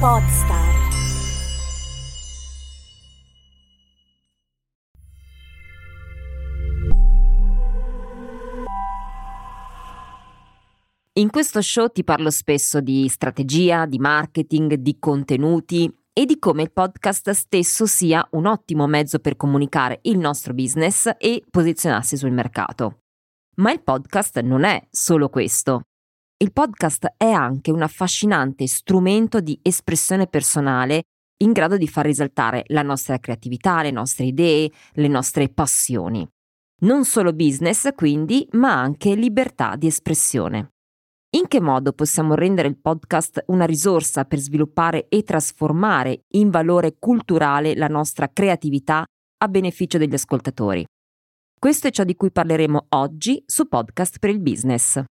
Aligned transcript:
Podstar. 0.00 0.88
In 11.12 11.28
questo 11.28 11.60
show 11.60 11.88
ti 11.88 12.02
parlo 12.02 12.30
spesso 12.30 12.80
di 12.80 13.08
strategia, 13.08 13.84
di 13.84 13.98
marketing, 13.98 14.76
di 14.76 14.96
contenuti 14.98 15.94
e 16.14 16.24
di 16.24 16.38
come 16.38 16.62
il 16.62 16.72
podcast 16.72 17.32
stesso 17.32 17.84
sia 17.84 18.26
un 18.30 18.46
ottimo 18.46 18.86
mezzo 18.86 19.18
per 19.18 19.36
comunicare 19.36 19.98
il 20.04 20.16
nostro 20.16 20.54
business 20.54 21.10
e 21.18 21.44
posizionarsi 21.50 22.16
sul 22.16 22.32
mercato. 22.32 23.00
Ma 23.56 23.70
il 23.70 23.82
podcast 23.82 24.40
non 24.40 24.64
è 24.64 24.82
solo 24.90 25.28
questo. 25.28 25.82
Il 26.42 26.54
podcast 26.54 27.16
è 27.18 27.30
anche 27.30 27.70
un 27.70 27.82
affascinante 27.82 28.66
strumento 28.66 29.40
di 29.40 29.58
espressione 29.60 30.26
personale 30.26 31.02
in 31.42 31.52
grado 31.52 31.76
di 31.76 31.86
far 31.86 32.06
risaltare 32.06 32.62
la 32.68 32.80
nostra 32.80 33.18
creatività, 33.18 33.82
le 33.82 33.90
nostre 33.90 34.24
idee, 34.24 34.70
le 34.92 35.08
nostre 35.08 35.50
passioni. 35.50 36.26
Non 36.80 37.04
solo 37.04 37.34
business, 37.34 37.90
quindi, 37.94 38.48
ma 38.52 38.72
anche 38.72 39.14
libertà 39.14 39.76
di 39.76 39.86
espressione. 39.86 40.70
In 41.36 41.46
che 41.46 41.60
modo 41.60 41.92
possiamo 41.92 42.32
rendere 42.32 42.68
il 42.68 42.78
podcast 42.78 43.44
una 43.48 43.66
risorsa 43.66 44.24
per 44.24 44.38
sviluppare 44.38 45.08
e 45.10 45.22
trasformare 45.22 46.22
in 46.36 46.48
valore 46.48 46.96
culturale 46.98 47.74
la 47.74 47.88
nostra 47.88 48.30
creatività 48.32 49.04
a 49.42 49.48
beneficio 49.48 49.98
degli 49.98 50.14
ascoltatori? 50.14 50.86
Questo 51.58 51.88
è 51.88 51.90
ciò 51.90 52.04
di 52.04 52.16
cui 52.16 52.30
parleremo 52.30 52.86
oggi 52.88 53.42
su 53.44 53.68
Podcast 53.68 54.18
per 54.18 54.30
il 54.30 54.40
Business. 54.40 55.02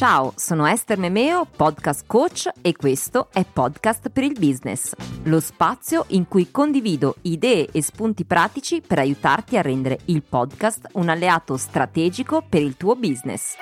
Ciao, 0.00 0.32
sono 0.34 0.64
Esther 0.64 0.96
Memeo, 0.96 1.44
podcast 1.44 2.06
coach 2.06 2.48
e 2.62 2.74
questo 2.74 3.28
è 3.30 3.44
Podcast 3.44 4.08
per 4.08 4.24
il 4.24 4.32
Business, 4.32 4.94
lo 5.24 5.40
spazio 5.40 6.06
in 6.08 6.26
cui 6.26 6.50
condivido 6.50 7.16
idee 7.20 7.68
e 7.70 7.82
spunti 7.82 8.24
pratici 8.24 8.80
per 8.80 8.98
aiutarti 8.98 9.58
a 9.58 9.60
rendere 9.60 9.98
il 10.06 10.22
podcast 10.22 10.88
un 10.94 11.10
alleato 11.10 11.58
strategico 11.58 12.42
per 12.48 12.62
il 12.62 12.78
tuo 12.78 12.96
business. 12.96 13.56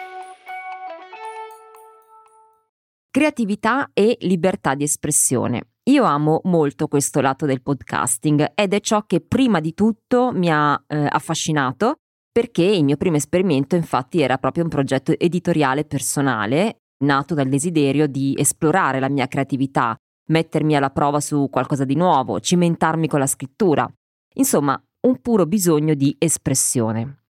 Creatività 3.10 3.90
e 3.92 4.16
libertà 4.20 4.76
di 4.76 4.84
espressione. 4.84 5.70
Io 5.90 6.04
amo 6.04 6.42
molto 6.44 6.86
questo 6.86 7.20
lato 7.20 7.46
del 7.46 7.62
podcasting 7.62 8.52
ed 8.54 8.74
è 8.74 8.78
ciò 8.78 9.02
che 9.06 9.20
prima 9.20 9.58
di 9.58 9.74
tutto 9.74 10.30
mi 10.32 10.48
ha 10.52 10.80
eh, 10.86 11.04
affascinato 11.10 11.96
perché 12.38 12.62
il 12.62 12.84
mio 12.84 12.96
primo 12.96 13.16
esperimento 13.16 13.74
infatti 13.74 14.20
era 14.20 14.38
proprio 14.38 14.62
un 14.62 14.70
progetto 14.70 15.10
editoriale 15.18 15.84
personale, 15.84 16.82
nato 16.98 17.34
dal 17.34 17.48
desiderio 17.48 18.06
di 18.06 18.32
esplorare 18.38 19.00
la 19.00 19.08
mia 19.08 19.26
creatività, 19.26 19.96
mettermi 20.28 20.76
alla 20.76 20.90
prova 20.90 21.18
su 21.18 21.48
qualcosa 21.50 21.84
di 21.84 21.96
nuovo, 21.96 22.38
cimentarmi 22.38 23.08
con 23.08 23.18
la 23.18 23.26
scrittura. 23.26 23.92
Insomma, 24.36 24.80
un 25.08 25.20
puro 25.20 25.46
bisogno 25.46 25.94
di 25.94 26.14
espressione. 26.16 27.24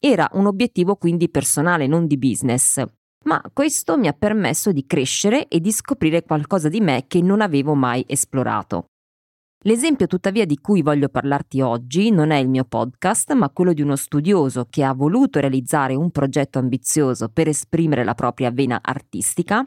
Era 0.00 0.30
un 0.32 0.46
obiettivo 0.46 0.96
quindi 0.96 1.28
personale, 1.28 1.86
non 1.86 2.06
di 2.06 2.16
business, 2.16 2.82
ma 3.24 3.42
questo 3.52 3.98
mi 3.98 4.08
ha 4.08 4.14
permesso 4.14 4.72
di 4.72 4.86
crescere 4.86 5.46
e 5.48 5.60
di 5.60 5.72
scoprire 5.72 6.22
qualcosa 6.22 6.70
di 6.70 6.80
me 6.80 7.04
che 7.06 7.20
non 7.20 7.42
avevo 7.42 7.74
mai 7.74 8.02
esplorato. 8.08 8.86
L'esempio 9.66 10.06
tuttavia 10.06 10.44
di 10.44 10.58
cui 10.60 10.82
voglio 10.82 11.08
parlarti 11.08 11.62
oggi 11.62 12.10
non 12.10 12.32
è 12.32 12.36
il 12.36 12.50
mio 12.50 12.64
podcast, 12.64 13.32
ma 13.32 13.48
quello 13.48 13.72
di 13.72 13.80
uno 13.80 13.96
studioso 13.96 14.66
che 14.68 14.84
ha 14.84 14.92
voluto 14.92 15.40
realizzare 15.40 15.94
un 15.94 16.10
progetto 16.10 16.58
ambizioso 16.58 17.30
per 17.30 17.48
esprimere 17.48 18.04
la 18.04 18.14
propria 18.14 18.50
vena 18.50 18.80
artistica. 18.82 19.66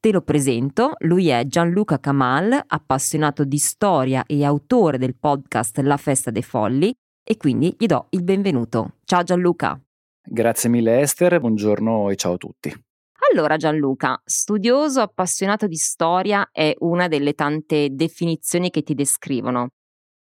Te 0.00 0.10
lo 0.10 0.22
presento, 0.22 0.94
lui 1.00 1.28
è 1.28 1.46
Gianluca 1.46 2.00
Kamal, 2.00 2.60
appassionato 2.66 3.44
di 3.44 3.58
storia 3.58 4.24
e 4.26 4.44
autore 4.44 4.98
del 4.98 5.14
podcast 5.14 5.78
La 5.78 5.96
Festa 5.96 6.32
dei 6.32 6.42
Folli 6.42 6.92
e 7.22 7.36
quindi 7.36 7.72
gli 7.78 7.86
do 7.86 8.06
il 8.10 8.24
benvenuto. 8.24 8.94
Ciao 9.04 9.22
Gianluca. 9.22 9.80
Grazie 10.28 10.68
mille 10.68 11.02
Esther, 11.02 11.38
buongiorno 11.38 12.10
e 12.10 12.16
ciao 12.16 12.32
a 12.32 12.36
tutti. 12.36 12.85
Allora 13.32 13.56
Gianluca, 13.56 14.20
studioso 14.24 15.00
appassionato 15.00 15.66
di 15.66 15.74
storia 15.76 16.50
è 16.52 16.74
una 16.78 17.08
delle 17.08 17.32
tante 17.32 17.88
definizioni 17.90 18.70
che 18.70 18.82
ti 18.82 18.94
descrivono. 18.94 19.70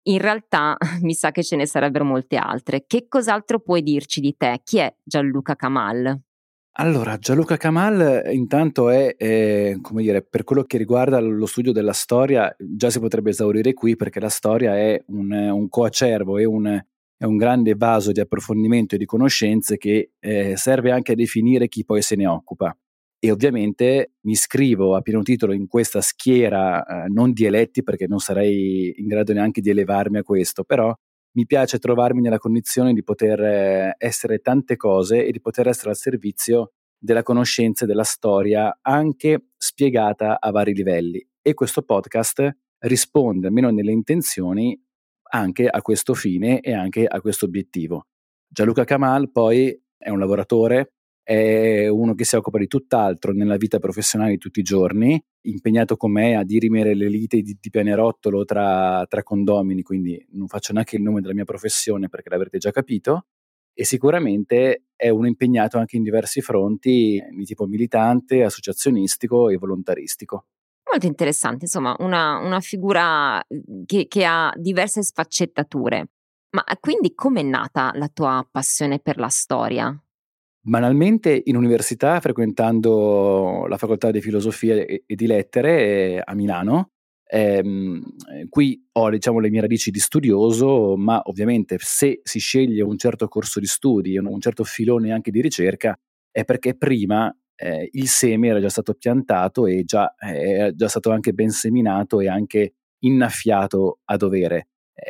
In 0.03 0.19
realtà 0.19 0.78
mi 1.01 1.13
sa 1.13 1.31
che 1.31 1.44
ce 1.44 1.56
ne 1.56 1.66
sarebbero 1.66 2.06
molte 2.06 2.35
altre. 2.38 2.84
Che 2.85 3.07
cos'altro 3.07 3.59
puoi 3.59 3.81
dirci 3.81 4.19
di 4.19 4.35
te? 4.38 4.61
Chi 4.63 4.78
è 4.78 4.95
Gianluca 5.03 5.56
Kamal? 5.56 6.19
Allora, 6.73 7.17
Gianluca 7.17 7.57
Kamal 7.57 8.29
intanto 8.31 8.90
è, 8.90 9.16
eh, 9.17 9.79
come 9.81 10.03
dire, 10.03 10.22
per 10.22 10.44
quello 10.44 10.63
che 10.63 10.78
riguarda 10.78 11.19
lo 11.19 11.45
studio 11.45 11.73
della 11.73 11.94
storia, 11.94 12.56
già 12.57 12.90
si 12.90 13.00
potrebbe 13.00 13.31
esaurire 13.31 13.73
qui 13.73 13.95
perché 13.95 14.19
la 14.19 14.29
storia 14.29 14.78
è 14.78 15.01
un, 15.07 15.31
un 15.31 15.67
coacervo, 15.67 16.38
è 16.38 16.45
un, 16.45 16.81
è 17.17 17.25
un, 17.25 17.35
grande 17.35 17.75
vaso 17.75 18.13
di 18.13 18.22
approfondimento 18.22 18.95
e 18.95 18.97
di 18.97 19.06
conoscenze 19.06 19.78
che 19.78 20.11
eh, 20.19 20.56
serve 20.56 20.91
anche 20.91 21.11
a 21.11 21.16
definire 21.16 21.67
chi 21.67 21.84
poi 21.84 22.01
se 22.01 22.16
ne 22.16 22.25
occupa 22.25 22.73
e 23.24 23.30
ovviamente 23.30 24.14
mi 24.22 24.32
iscrivo 24.32 24.96
a 24.96 25.02
pieno 25.02 25.22
titolo 25.22 25.54
in 25.54 25.68
questa 25.68 26.02
schiera 26.02 26.84
eh, 26.84 27.08
non 27.09 27.34
di 27.34 27.46
eletti 27.46 27.84
perché 27.84 28.08
non 28.08 28.18
sarei 28.18 28.96
in 28.98 29.06
grado 29.06 29.32
neanche 29.32 29.62
di 29.62 29.70
elevarmi 29.70 30.18
a 30.18 30.24
questo, 30.24 30.64
però 30.64 30.92
mi 31.34 31.46
piace 31.46 31.78
trovarmi 31.78 32.20
nella 32.20 32.40
condizione 32.40 32.94
di 32.94 33.04
poter 33.04 33.40
eh, 33.40 33.96
essere 34.00 34.40
tante 34.40 34.76
cose 34.76 35.24
e 35.24 35.32
di 35.32 35.40
poter 35.40 35.68
essere 35.68 35.92
al 35.92 35.98
servizio 35.98 36.72
della 36.98 37.22
conoscenza 37.22 37.84
e 37.84 37.88
della 37.88 38.04
storia 38.04 38.80
anche 38.82 39.50
spiegata 39.56 40.40
a 40.40 40.50
vari 40.50 40.74
livelli 40.74 41.24
e 41.44 41.53
questo 41.53 41.84
podcast 41.84 42.50
risponde 42.80 43.48
almeno 43.48 43.70
nelle 43.70 43.92
intenzioni 43.92 44.76
anche 45.34 45.68
a 45.68 45.82
questo 45.84 46.16
fine 46.16 46.59
e 46.59 46.74
anche 46.74 47.06
a 47.06 47.22
questo 47.22 47.46
obiettivo. 47.46 48.08
Gianluca 48.48 48.84
Kamal 48.84 49.32
poi 49.32 49.80
è 49.96 50.09
un 50.09 50.18
lavoratore 50.18 50.94
è 51.24 51.88
uno 51.88 52.14
che 52.14 52.26
si 52.26 52.36
occupa 52.36 52.58
di 52.58 52.68
tutt'altro 52.68 53.32
nella 53.32 53.58
vita 53.58 53.80
professionale 53.80 54.32
di 54.32 54.38
tutti 54.38 54.59
i 54.59 54.64
giorni, 54.64 55.22
impegnato 55.42 55.96
con 55.96 56.12
me 56.12 56.36
a 56.36 56.44
dirimere 56.44 56.96
le 56.96 57.08
liti 57.08 57.42
di, 57.42 57.58
di 57.59 57.70
pianerottolo 57.70 58.44
tra, 58.44 59.06
tra 59.08 59.24
condomini, 59.24 59.82
quindi 59.82 60.24
non 60.32 60.48
faccio 60.48 60.74
neanche 60.74 60.96
il 60.96 61.02
nome 61.02 61.22
della 61.22 61.34
mia 61.34 61.46
professione 61.46 62.09
perché 62.09 62.30
l'avrete 62.30 62.58
già 62.58 62.72
capito, 62.72 63.26
e 63.74 63.86
sicuramente 63.86 64.86
è 64.96 65.09
uno 65.09 65.28
impegnato 65.28 65.78
anche 65.78 65.96
in 65.96 66.04
diversi 66.04 66.42
fronti 66.42 67.22
di 67.32 67.46
tipo 67.46 67.66
militante, 67.66 68.44
associazionistico 68.44 69.50
e 69.50 69.58
volontaristico. 69.58 70.46
Molto 70.90 71.06
interessante, 71.06 71.66
insomma, 71.66 71.96
una, 72.00 72.40
una 72.40 72.59
figura 72.59 73.42
che, 73.86 74.08
che 74.08 74.26
ha 74.26 74.53
diverse 74.58 75.02
sfaccettature. 75.03 76.09
Ma 76.53 76.64
quindi 76.82 77.14
com'è 77.16 77.44
nata 77.44 77.92
la 77.96 78.09
tua 78.09 78.46
passione 78.50 79.00
per 79.00 79.18
la 79.18 79.30
storia? 79.30 79.98
Banalmente 80.63 81.41
in 81.45 81.55
università, 81.55 82.19
frequentando 82.19 83.66
la 83.67 83.77
facoltà 83.77 84.11
di 84.11 84.22
filosofia 84.22 84.75
e, 84.75 85.03
di 85.07 85.25
lettere 85.25 86.17
eh, 86.17 86.22
a 86.23 86.35
Milano, 86.35 86.91
ehm, 87.25 87.99
qui 88.47 88.79
ho 88.91 89.09
diciamo, 89.09 89.39
le 89.39 89.49
mie 89.49 89.61
radici 89.61 89.89
di 89.89 89.97
studioso, 89.99 90.95
ma 90.97 91.19
ovviamente 91.25 91.77
se 91.79 92.19
si 92.23 92.38
sceglie 92.38 92.83
un 92.83 92.95
certo 92.99 93.27
corso 93.27 93.59
di 93.59 93.66
studi, 93.66 94.19
un 94.19 94.39
certo 94.39 94.63
filone 94.63 95.11
anche 95.11 95.31
di 95.31 95.41
ricerca, 95.41 95.97
è 96.29 96.45
perché 96.45 96.78
prima 96.78 97.35
eh, 97.55 97.89
il 97.93 98.07
seme 98.07 98.49
era 98.49 98.59
già 98.59 98.69
stato 98.69 98.93
piantato 98.93 99.66
e 99.66 99.83
già, 99.83 100.13
eh, 100.16 100.67
è 100.67 100.72
già 100.75 100.88
stato 100.88 101.09
anche 101.09 101.33
ben 101.33 101.49
seminato 101.49 102.19
e 102.19 102.28
anche 102.29 102.73
innaffiato 102.99 104.01
a 104.05 104.16
dovere 104.16 104.67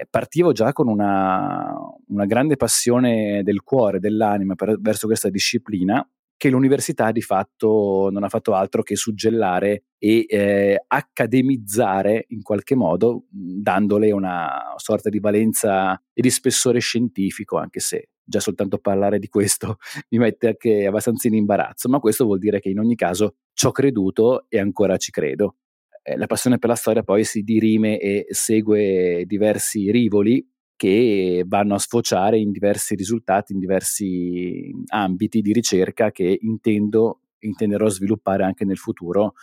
partivo 0.09 0.51
già 0.51 0.73
con 0.73 0.87
una, 0.87 1.73
una, 2.07 2.25
grande 2.25 2.55
passione 2.55 3.43
del 3.43 3.61
cuore, 3.61 3.99
dell'anima 3.99 4.55
per, 4.55 4.79
verso 4.79 5.07
questa 5.07 5.29
disciplina 5.29 6.07
che 6.41 6.49
l'università 6.49 7.11
di 7.11 7.21
fatto 7.21 8.09
non 8.11 8.23
ha 8.23 8.29
fatto 8.29 8.55
altro 8.55 8.81
che 8.81 8.95
suggellare 8.95 9.83
e 9.99 10.25
eh, 10.27 10.83
accademizzare 10.87 12.25
in 12.29 12.41
qualche 12.41 12.73
modo, 12.73 13.25
dandole 13.29 14.11
una 14.11 14.73
sorta 14.77 15.09
di 15.09 15.19
valenza 15.19 16.01
e 16.11 16.19
di 16.19 16.31
spessore 16.31 16.79
scientifico, 16.79 17.59
anche 17.59 17.79
se 17.79 18.09
già 18.23 18.39
soltanto 18.39 18.79
parlare 18.79 19.19
di 19.19 19.27
questo 19.27 19.77
mi 20.09 20.17
mette 20.17 20.47
anche 20.47 20.87
abbastanza 20.87 21.27
in 21.27 21.35
imbarazzo, 21.35 21.89
ma 21.89 21.99
questo 21.99 22.25
vuol 22.25 22.39
dire 22.39 22.59
che 22.59 22.69
in 22.69 22.79
ogni 22.79 22.95
caso 22.95 23.35
ci 23.53 23.67
ho 23.67 23.71
creduto 23.71 24.45
e 24.49 24.57
ancora 24.57 24.97
ci 24.97 25.11
credo. 25.11 25.57
Eh, 26.03 26.17
la 26.17 26.25
passione 26.25 26.57
per 26.57 26.69
la 26.69 26.75
storia 26.75 27.03
poi 27.03 27.23
si 27.23 27.41
dirime 27.41 27.99
e 27.99 28.25
segue 28.29 29.23
diversi 29.25 29.91
rivoli 29.91 30.45
che 30.75 31.43
vanno 31.45 31.75
a 31.75 31.79
sfociare 31.79 32.39
in 32.39 32.49
diversi 32.49 32.95
risultati, 32.95 33.53
in 33.53 33.59
diversi 33.59 34.71
ambiti 34.87 35.41
di 35.41 35.53
ricerca 35.53 36.09
che 36.09 36.39
intendo, 36.41 37.21
intenderò 37.37 37.87
sviluppare 37.87 38.43
anche 38.43 38.65
nel 38.65 38.79
futuro, 38.79 39.33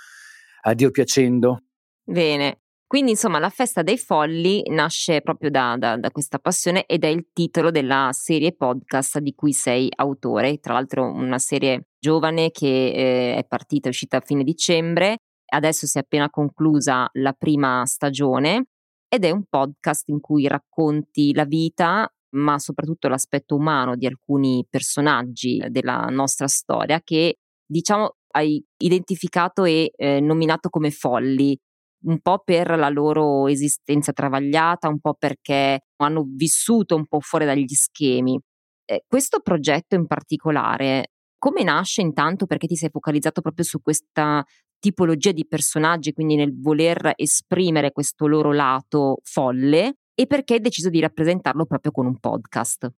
a 0.63 0.75
Dio 0.75 0.91
piacendo. 0.91 1.63
Bene, 2.03 2.63
quindi 2.89 3.13
insomma 3.13 3.39
la 3.39 3.51
festa 3.51 3.83
dei 3.83 3.99
folli 3.99 4.65
nasce 4.71 5.21
proprio 5.21 5.51
da, 5.51 5.77
da, 5.79 5.97
da, 5.97 6.11
questa 6.11 6.41
passione 6.41 6.87
ed 6.87 7.05
è 7.05 7.09
il 7.09 7.29
titolo 7.33 7.71
della 7.71 8.09
serie 8.13 8.53
podcast 8.57 9.21
di 9.21 9.33
cui 9.35 9.53
sei 9.53 9.89
autore, 9.95 10.59
tra 10.59 10.73
l'altro 10.73 11.05
una 11.05 11.39
serie 11.39 11.91
giovane 12.01 12.51
che 12.51 12.67
eh, 12.67 13.37
è 13.37 13.45
partita, 13.47 13.87
è 13.87 13.91
uscita 13.91 14.17
a 14.17 14.23
fine 14.25 14.43
dicembre 14.43 15.19
adesso 15.49 15.87
si 15.87 15.99
è 15.99 16.01
appena 16.01 16.31
conclusa 16.31 17.09
la 17.15 17.33
prima 17.33 17.85
stagione 17.87 18.67
ed 19.09 19.25
è 19.25 19.31
un 19.31 19.45
podcast 19.49 20.09
in 20.09 20.21
cui 20.21 20.47
racconti 20.47 21.33
la 21.33 21.45
vita, 21.45 22.11
ma 22.37 22.59
soprattutto 22.59 23.09
l'aspetto 23.09 23.57
umano 23.57 23.97
di 23.97 24.07
alcuni 24.07 24.67
personaggi 24.69 25.65
della 25.71 26.07
nostra 26.11 26.47
storia 26.47 27.01
che 27.03 27.39
diciamo 27.67 28.17
hai 28.33 28.63
identificato 28.77 29.65
e 29.65 29.91
eh, 29.97 30.21
nominato 30.21 30.69
come 30.69 30.91
folli, 30.91 31.59
un 32.05 32.21
po' 32.21 32.41
per 32.45 32.77
la 32.79 32.89
loro 32.89 33.49
esistenza 33.49 34.13
travagliata, 34.13 34.89
un 34.89 35.01
po' 35.01 35.15
perché 35.15 35.81
hanno 35.97 36.25
vissuto 36.27 36.95
un 36.95 37.07
po' 37.07 37.21
fuori 37.21 37.45
dagli 37.45 37.67
schemi. 37.69 38.39
Eh, 38.85 39.05
questo 39.07 39.41
progetto 39.41 39.95
in 39.95 40.07
particolare, 40.07 41.13
come 41.39 41.63
nasce 41.63 42.01
intanto? 42.03 42.47
Perché 42.47 42.67
ti 42.67 42.77
sei 42.77 42.91
focalizzato 42.91 43.41
proprio 43.41 43.65
su 43.65 43.81
questa 43.81 44.45
tipologia 44.79 45.33
di 45.33 45.47
personaggi, 45.47 46.13
quindi 46.13 46.37
nel 46.37 46.59
voler 46.59 47.13
esprimere 47.17 47.93
questo 47.93 48.27
loro 48.27 48.53
lato 48.53 49.19
folle, 49.23 49.95
e 50.15 50.27
perché 50.27 50.55
hai 50.55 50.61
deciso 50.61 50.91
di 50.91 51.01
rappresentarlo 51.01 51.65
proprio 51.65 51.93
con 51.93 52.07
un 52.07 52.19
podcast? 52.19 52.91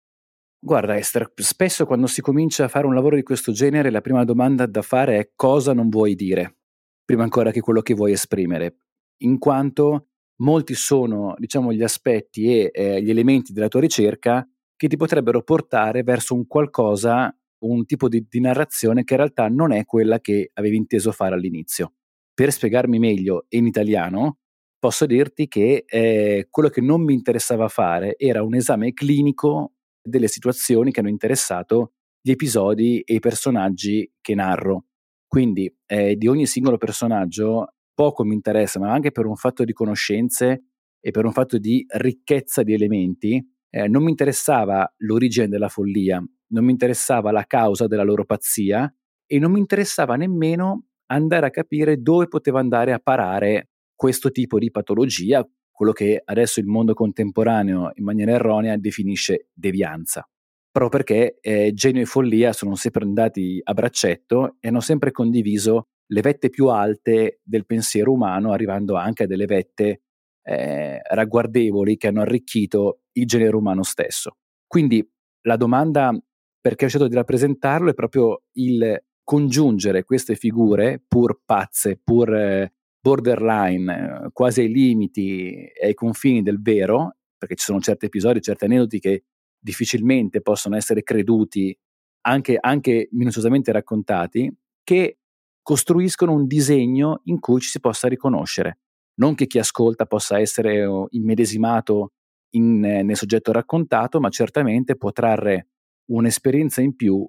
Guarda 0.63 0.97
Esther, 0.97 1.33
spesso 1.37 1.87
quando 1.87 2.07
si 2.07 2.21
comincia 2.21 2.65
a 2.65 2.69
fare 2.69 2.87
un 2.87 2.95
lavoro 2.95 3.17
di 3.17 3.23
questo 3.23 3.53
genere 3.53 3.91
la 3.91 4.03
prima 4.03 4.25
domanda 4.25 4.67
da 4.67 4.83
fare 4.83 5.19
è 5.19 5.31
cosa 5.35 5.73
non 5.73 5.89
vuoi 5.89 6.15
dire, 6.15 6.59
prima 7.05 7.23
ancora 7.23 7.51
che 7.51 7.61
quello 7.61 7.81
che 7.81 7.95
vuoi 7.95 8.13
esprimere, 8.13 8.81
in 9.23 9.39
quanto 9.39 10.09
molti 10.41 10.75
sono 10.75 11.35
diciamo 11.39 11.73
gli 11.73 11.83
aspetti 11.83 12.47
e 12.47 12.71
eh, 12.73 13.03
gli 13.03 13.11
elementi 13.11 13.53
della 13.53 13.69
tua 13.69 13.81
ricerca 13.81 14.47
che 14.77 14.89
ti 14.89 14.97
potrebbero 14.97 15.43
portare 15.43 16.03
verso 16.03 16.35
un 16.35 16.47
qualcosa, 16.47 17.35
un 17.61 17.85
tipo 17.87 18.09
di, 18.09 18.27
di 18.29 18.41
narrazione 18.41 19.05
che 19.05 19.15
in 19.15 19.21
realtà 19.21 19.49
non 19.49 19.73
è 19.73 19.85
quella 19.85 20.21
che 20.21 20.51
avevi 20.55 20.77
inteso 20.77 21.13
fare 21.13 21.35
all'inizio. 21.35 21.95
Per 22.33 22.51
spiegarmi 22.53 22.99
meglio 22.99 23.47
in 23.51 23.67
italiano, 23.67 24.39
posso 24.79 25.07
dirti 25.07 25.47
che 25.47 25.85
eh, 25.87 26.47
quello 26.49 26.69
che 26.69 26.81
non 26.81 27.03
mi 27.03 27.13
interessava 27.13 27.69
fare 27.69 28.17
era 28.17 28.43
un 28.43 28.55
esame 28.55 28.93
clinico 28.93 29.73
delle 30.03 30.29
situazioni 30.29 30.91
che 30.91 31.01
hanno 31.01 31.11
interessato 31.11 31.93
gli 32.23 32.31
episodi 32.31 33.01
e 33.01 33.15
i 33.15 33.21
personaggi 33.21 34.11
che 34.21 34.35
narro. 34.35 34.87
Quindi 35.27 35.73
eh, 35.87 36.17
di 36.17 36.27
ogni 36.27 36.47
singolo 36.47 36.77
personaggio 36.77 37.75
poco 37.95 38.25
mi 38.25 38.35
interessa, 38.35 38.81
ma 38.81 38.91
anche 38.91 39.13
per 39.13 39.27
un 39.27 39.37
fatto 39.37 39.65
di 39.65 39.73
conoscenze 39.73 40.65
e 40.99 41.11
per 41.11 41.25
un 41.25 41.33
fatto 41.33 41.59
di 41.59 41.85
ricchezza 41.89 42.63
di 42.63 42.73
elementi, 42.73 43.43
eh, 43.71 43.89
non 43.89 44.03
mi 44.03 44.11
interessava 44.11 44.93
l'origine 44.99 45.49
della 45.49 45.69
follia, 45.69 46.23
non 46.49 46.65
mi 46.65 46.73
interessava 46.73 47.31
la 47.31 47.45
causa 47.45 47.87
della 47.87 48.03
loro 48.03 48.25
pazzia 48.25 48.93
e 49.27 49.39
non 49.39 49.53
mi 49.53 49.61
interessava 49.61 50.17
nemmeno 50.17 50.87
andare 51.07 51.47
a 51.47 51.51
capire 51.51 52.01
dove 52.01 52.27
poteva 52.29 52.61
andare 52.61 52.93
a 52.93 52.99
parare 52.99 53.71
questo 53.95 54.31
tipo 54.31 54.59
di 54.59 54.71
patologia, 54.71 55.47
quello 55.71 55.93
che 55.93 56.21
adesso 56.25 56.61
il 56.61 56.67
mondo 56.67 56.95
contemporaneo 56.95 57.93
in 57.95 58.05
maniera 58.05 58.33
erronea 58.33 58.77
definisce 58.77 59.49
devianza. 59.53 60.29
Proprio 60.73 61.03
perché 61.03 61.39
eh, 61.41 61.73
genio 61.73 62.03
e 62.03 62.07
follia 62.07 62.53
sono 62.53 62.77
sempre 62.77 63.05
andati 63.05 63.61
a 63.63 63.73
braccetto 63.73 64.57
e 64.61 64.69
hanno 64.69 64.81
sempre 64.81 65.11
condiviso 65.11 65.89
le 66.07 66.21
vette 66.21 66.49
più 66.49 66.67
alte 66.67 67.41
del 67.43 67.67
pensiero 67.67 68.13
umano, 68.13 68.53
arrivando 68.53 68.95
anche 68.95 69.25
a 69.25 69.27
delle 69.27 69.47
vette 69.47 70.03
eh, 70.43 71.01
ragguardevoli 71.03 71.97
che 71.97 72.09
hanno 72.09 72.23
arricchito 72.23 73.01
il 73.13 73.27
genere 73.27 73.57
umano 73.57 73.83
stesso. 73.83 74.37
Quindi 74.67 75.07
la 75.43 75.57
domanda 75.57 76.17
perché 76.61 76.85
ho 76.85 76.89
scelto 76.89 77.09
di 77.09 77.15
rappresentarlo 77.15 77.91
è 77.91 77.95
proprio 77.95 78.43
il 78.53 79.03
congiungere 79.25 80.05
queste 80.05 80.35
figure 80.35 81.03
pur 81.07 81.41
pazze, 81.45 81.99
pur 82.03 82.35
eh, 82.35 82.73
borderline, 83.01 84.25
eh, 84.27 84.31
quasi 84.33 84.61
ai 84.61 84.73
limiti 84.73 85.49
e 85.49 85.87
ai 85.87 85.95
confini 85.95 86.43
del 86.43 86.61
vero, 86.61 87.17
perché 87.39 87.55
ci 87.55 87.65
sono 87.65 87.81
certi 87.81 88.07
episodi, 88.07 88.41
certi 88.41 88.65
aneddoti 88.65 88.99
che 88.99 89.25
difficilmente 89.59 90.43
possono 90.43 90.77
essere 90.77 91.03
creduti, 91.03 91.77
anche, 92.23 92.59
anche 92.61 93.09
minuziosamente 93.13 93.73
raccontati, 93.73 94.53
che 94.83 95.19
costruiscono 95.63 96.33
un 96.33 96.47
disegno 96.47 97.21
in 97.25 97.39
cui 97.39 97.61
ci 97.61 97.69
si 97.69 97.81
possa 97.81 98.09
riconoscere. 98.09 98.79
Non 99.15 99.35
che 99.35 99.47
chi 99.47 99.59
ascolta 99.59 100.07
possa 100.07 100.39
essere 100.39 100.87
immedesimato 101.11 102.13
in, 102.55 102.85
eh, 102.85 103.03
nel 103.03 103.17
soggetto 103.17 103.53
raccontato, 103.53 104.21
ma 104.21 104.29
certamente 104.31 104.97
può 104.97 105.13
trarre 105.13 105.69
un'esperienza 106.11 106.81
in 106.81 106.97
più 106.97 107.29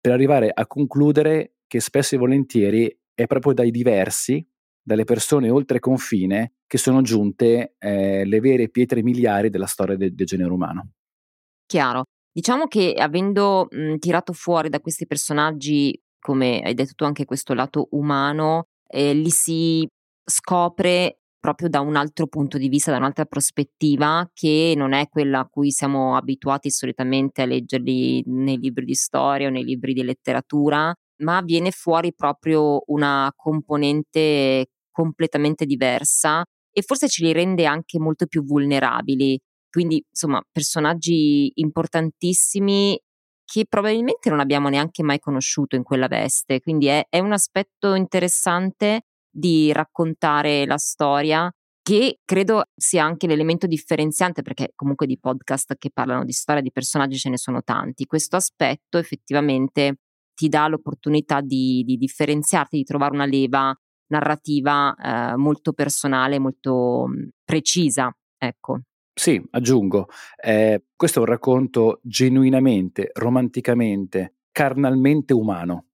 per 0.00 0.12
arrivare 0.12 0.50
a 0.52 0.66
concludere 0.66 1.54
che 1.66 1.80
spesso 1.80 2.14
e 2.14 2.18
volentieri 2.18 2.98
è 3.14 3.26
proprio 3.26 3.52
dai 3.52 3.70
diversi 3.70 4.46
dalle 4.82 5.04
persone 5.04 5.50
oltre 5.50 5.80
confine 5.80 6.54
che 6.66 6.78
sono 6.78 7.02
giunte 7.02 7.74
eh, 7.78 8.24
le 8.24 8.40
vere 8.40 8.70
pietre 8.70 9.02
miliari 9.02 9.50
della 9.50 9.66
storia 9.66 9.96
de- 9.96 10.14
del 10.14 10.26
genere 10.26 10.50
umano. 10.50 10.92
Chiaro. 11.66 12.04
Diciamo 12.32 12.66
che 12.66 12.94
avendo 12.94 13.66
mh, 13.70 13.96
tirato 13.96 14.32
fuori 14.32 14.68
da 14.68 14.80
questi 14.80 15.06
personaggi, 15.06 15.98
come 16.18 16.62
hai 16.62 16.74
detto 16.74 16.92
tu, 16.94 17.04
anche 17.04 17.24
questo 17.24 17.52
lato 17.52 17.88
umano, 17.90 18.68
eh, 18.86 19.12
li 19.12 19.30
si 19.30 19.86
scopre 20.28 21.20
proprio 21.40 21.68
da 21.68 21.80
un 21.80 21.96
altro 21.96 22.26
punto 22.26 22.58
di 22.58 22.68
vista, 22.68 22.90
da 22.90 22.98
un'altra 22.98 23.24
prospettiva 23.24 24.28
che 24.34 24.74
non 24.76 24.92
è 24.92 25.08
quella 25.08 25.40
a 25.40 25.48
cui 25.48 25.70
siamo 25.70 26.16
abituati 26.16 26.70
solitamente 26.70 27.42
a 27.42 27.46
leggerli 27.46 28.22
nei 28.26 28.58
libri 28.58 28.84
di 28.84 28.94
storia 28.94 29.46
o 29.48 29.50
nei 29.50 29.64
libri 29.64 29.92
di 29.92 30.02
letteratura, 30.02 30.92
ma 31.22 31.40
viene 31.42 31.70
fuori 31.70 32.12
proprio 32.14 32.82
una 32.86 33.32
componente 33.36 34.66
completamente 34.90 35.64
diversa 35.64 36.44
e 36.72 36.82
forse 36.82 37.08
ce 37.08 37.24
li 37.24 37.32
rende 37.32 37.66
anche 37.66 37.98
molto 37.98 38.26
più 38.26 38.44
vulnerabili. 38.44 39.38
Quindi, 39.70 40.04
insomma, 40.08 40.42
personaggi 40.50 41.50
importantissimi 41.54 42.98
che 43.44 43.64
probabilmente 43.66 44.28
non 44.28 44.40
abbiamo 44.40 44.68
neanche 44.68 45.02
mai 45.02 45.18
conosciuto 45.18 45.76
in 45.76 45.82
quella 45.82 46.06
veste. 46.08 46.60
Quindi 46.60 46.86
è, 46.86 47.06
è 47.08 47.18
un 47.20 47.32
aspetto 47.32 47.94
interessante 47.94 49.02
di 49.38 49.72
raccontare 49.72 50.66
la 50.66 50.78
storia 50.78 51.50
che 51.82 52.18
credo 52.24 52.64
sia 52.74 53.04
anche 53.04 53.26
l'elemento 53.26 53.66
differenziante 53.66 54.42
perché 54.42 54.72
comunque 54.74 55.06
di 55.06 55.18
podcast 55.18 55.76
che 55.78 55.90
parlano 55.90 56.24
di 56.24 56.32
storia 56.32 56.60
di 56.60 56.70
personaggi 56.70 57.16
ce 57.16 57.30
ne 57.30 57.38
sono 57.38 57.62
tanti. 57.62 58.04
Questo 58.04 58.36
aspetto 58.36 58.98
effettivamente 58.98 60.00
ti 60.34 60.48
dà 60.48 60.68
l'opportunità 60.68 61.40
di, 61.40 61.82
di 61.86 61.96
differenziarti, 61.96 62.76
di 62.76 62.84
trovare 62.84 63.14
una 63.14 63.24
leva 63.24 63.74
narrativa 64.08 64.94
eh, 64.94 65.36
molto 65.36 65.72
personale, 65.72 66.38
molto 66.38 67.06
mm, 67.08 67.28
precisa. 67.42 68.14
Ecco. 68.36 68.80
Sì, 69.14 69.42
aggiungo, 69.50 70.08
eh, 70.36 70.84
questo 70.94 71.18
è 71.18 71.22
un 71.22 71.28
racconto 71.28 72.00
genuinamente, 72.02 73.10
romanticamente, 73.14 74.36
carnalmente 74.52 75.32
umano, 75.32 75.87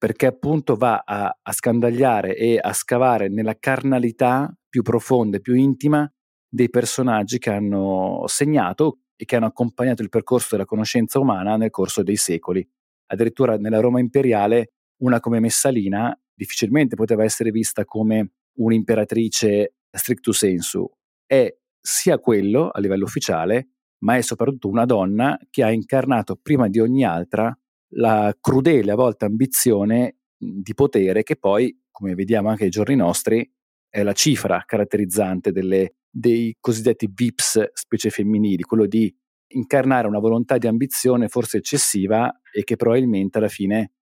perché 0.00 0.24
appunto 0.24 0.76
va 0.76 1.02
a, 1.04 1.38
a 1.42 1.52
scandagliare 1.52 2.34
e 2.34 2.58
a 2.58 2.72
scavare 2.72 3.28
nella 3.28 3.58
carnalità 3.58 4.50
più 4.66 4.80
profonda 4.80 5.36
e 5.36 5.40
più 5.42 5.54
intima 5.54 6.10
dei 6.48 6.70
personaggi 6.70 7.38
che 7.38 7.50
hanno 7.50 8.24
segnato 8.26 9.00
e 9.14 9.26
che 9.26 9.36
hanno 9.36 9.44
accompagnato 9.44 10.00
il 10.00 10.08
percorso 10.08 10.48
della 10.52 10.64
conoscenza 10.64 11.18
umana 11.18 11.58
nel 11.58 11.68
corso 11.68 12.02
dei 12.02 12.16
secoli. 12.16 12.66
Addirittura 13.08 13.58
nella 13.58 13.80
Roma 13.80 14.00
imperiale, 14.00 14.70
una 15.02 15.20
come 15.20 15.38
Messalina 15.38 16.18
difficilmente 16.32 16.96
poteva 16.96 17.22
essere 17.22 17.50
vista 17.50 17.84
come 17.84 18.32
un'imperatrice 18.54 19.74
stricto 19.90 20.32
sensu. 20.32 20.90
È 21.26 21.54
sia 21.78 22.18
quello 22.18 22.68
a 22.68 22.80
livello 22.80 23.04
ufficiale, 23.04 23.72
ma 23.98 24.16
è 24.16 24.22
soprattutto 24.22 24.68
una 24.68 24.86
donna 24.86 25.38
che 25.50 25.62
ha 25.62 25.70
incarnato 25.70 26.36
prima 26.36 26.68
di 26.68 26.80
ogni 26.80 27.04
altra 27.04 27.54
la 27.94 28.36
crudele 28.40 28.92
a 28.92 28.96
volte 28.96 29.24
ambizione 29.24 30.16
di 30.36 30.74
potere 30.74 31.22
che 31.22 31.36
poi, 31.36 31.76
come 31.90 32.14
vediamo 32.14 32.48
anche 32.48 32.64
ai 32.64 32.70
giorni 32.70 32.96
nostri, 32.96 33.48
è 33.88 34.02
la 34.02 34.12
cifra 34.12 34.62
caratterizzante 34.64 35.52
delle, 35.52 35.96
dei 36.08 36.56
cosiddetti 36.60 37.10
VIPs 37.12 37.70
specie 37.72 38.10
femminili, 38.10 38.62
quello 38.62 38.86
di 38.86 39.14
incarnare 39.52 40.06
una 40.06 40.20
volontà 40.20 40.58
di 40.58 40.66
ambizione 40.66 41.28
forse 41.28 41.58
eccessiva 41.58 42.40
e 42.52 42.62
che 42.62 42.76
probabilmente 42.76 43.38
alla 43.38 43.48
fine 43.48 43.92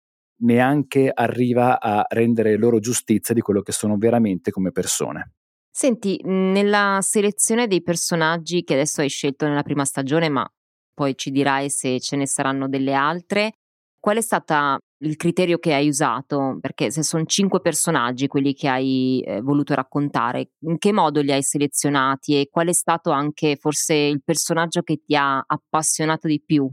neanche 0.40 1.10
arriva 1.12 1.80
a 1.80 2.04
rendere 2.08 2.56
loro 2.56 2.78
giustizia 2.78 3.34
di 3.34 3.40
quello 3.40 3.62
che 3.62 3.72
sono 3.72 3.96
veramente 3.96 4.50
come 4.50 4.70
persone. 4.70 5.32
Senti, 5.70 6.20
nella 6.24 6.98
selezione 7.02 7.66
dei 7.66 7.82
personaggi 7.82 8.62
che 8.62 8.74
adesso 8.74 9.00
hai 9.00 9.08
scelto 9.08 9.46
nella 9.46 9.62
prima 9.62 9.84
stagione, 9.84 10.28
ma 10.28 10.48
poi 10.92 11.16
ci 11.16 11.30
dirai 11.30 11.70
se 11.70 12.00
ce 12.00 12.16
ne 12.16 12.26
saranno 12.26 12.68
delle 12.68 12.94
altre, 12.94 13.52
qual 14.00 14.16
è 14.16 14.20
stato 14.20 14.78
il 14.98 15.16
criterio 15.16 15.58
che 15.58 15.74
hai 15.74 15.88
usato? 15.88 16.58
Perché 16.60 16.90
se 16.90 17.02
sono 17.02 17.24
cinque 17.24 17.60
personaggi 17.60 18.26
quelli 18.26 18.54
che 18.54 18.68
hai 18.68 19.20
eh, 19.20 19.40
voluto 19.40 19.74
raccontare, 19.74 20.50
in 20.60 20.78
che 20.78 20.92
modo 20.92 21.20
li 21.20 21.32
hai 21.32 21.42
selezionati 21.42 22.40
e 22.40 22.48
qual 22.50 22.68
è 22.68 22.72
stato 22.72 23.10
anche 23.10 23.56
forse 23.56 23.94
il 23.94 24.22
personaggio 24.24 24.82
che 24.82 25.00
ti 25.04 25.14
ha 25.14 25.42
appassionato 25.46 26.26
di 26.26 26.42
più? 26.44 26.70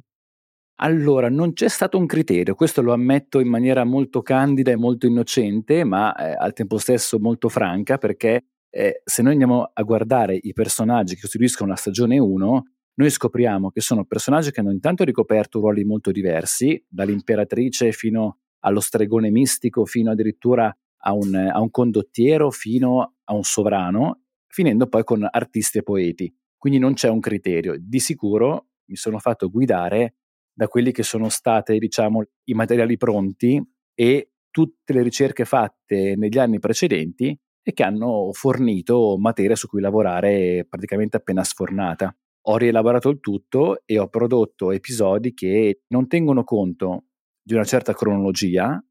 Allora, 0.79 1.29
non 1.29 1.53
c'è 1.53 1.69
stato 1.69 1.97
un 1.97 2.05
criterio, 2.05 2.53
questo 2.53 2.81
lo 2.81 2.91
ammetto 2.91 3.39
in 3.39 3.47
maniera 3.47 3.85
molto 3.85 4.21
candida 4.21 4.71
e 4.71 4.75
molto 4.75 5.07
innocente, 5.07 5.85
ma 5.85 6.13
eh, 6.15 6.35
al 6.37 6.51
tempo 6.51 6.77
stesso 6.77 7.17
molto 7.17 7.47
franca, 7.47 7.97
perché 7.97 8.47
eh, 8.69 9.01
se 9.05 9.21
noi 9.21 9.31
andiamo 9.31 9.69
a 9.71 9.83
guardare 9.83 10.37
i 10.41 10.51
personaggi 10.51 11.15
che 11.15 11.21
costituiscono 11.21 11.69
la 11.69 11.77
stagione 11.77 12.19
1, 12.19 12.63
noi 12.95 13.09
scopriamo 13.09 13.71
che 13.71 13.81
sono 13.81 14.05
personaggi 14.05 14.51
che 14.51 14.61
hanno 14.61 14.71
intanto 14.71 15.03
ricoperto 15.03 15.59
ruoli 15.59 15.83
molto 15.83 16.11
diversi, 16.11 16.83
dall'imperatrice 16.87 17.91
fino 17.91 18.39
allo 18.59 18.79
stregone 18.79 19.29
mistico, 19.29 19.85
fino 19.85 20.11
addirittura 20.11 20.75
a 20.97 21.13
un, 21.13 21.35
a 21.35 21.59
un 21.59 21.69
condottiero, 21.69 22.49
fino 22.51 23.15
a 23.23 23.33
un 23.33 23.43
sovrano, 23.43 24.21
finendo 24.47 24.87
poi 24.87 25.03
con 25.03 25.27
artisti 25.29 25.79
e 25.79 25.83
poeti. 25.83 26.33
Quindi 26.57 26.79
non 26.79 26.93
c'è 26.93 27.09
un 27.09 27.19
criterio. 27.19 27.75
Di 27.77 27.99
sicuro 27.99 28.67
mi 28.85 28.95
sono 28.95 29.19
fatto 29.19 29.49
guidare 29.49 30.15
da 30.53 30.67
quelli 30.67 30.91
che 30.91 31.03
sono 31.03 31.29
state, 31.29 31.77
diciamo, 31.77 32.23
i 32.45 32.53
materiali 32.53 32.97
pronti 32.97 33.61
e 33.93 34.31
tutte 34.49 34.93
le 34.93 35.03
ricerche 35.03 35.43
fatte 35.43 36.15
negli 36.15 36.37
anni 36.37 36.59
precedenti 36.59 37.37
e 37.61 37.73
che 37.73 37.83
hanno 37.83 38.29
fornito 38.31 39.17
materia 39.17 39.55
su 39.55 39.67
cui 39.67 39.81
lavorare 39.81 40.65
praticamente 40.69 41.17
appena 41.17 41.43
sfornata. 41.43 42.15
Ho 42.47 42.57
rielaborato 42.57 43.09
il 43.09 43.19
tutto 43.19 43.81
e 43.85 43.97
ho 43.97 44.07
prodotto 44.07 44.71
episodi 44.71 45.33
che 45.33 45.81
non 45.87 46.07
tengono 46.07 46.43
conto 46.43 47.05
di 47.41 47.53
una 47.53 47.63
certa 47.63 47.93
cronologia, 47.93 48.83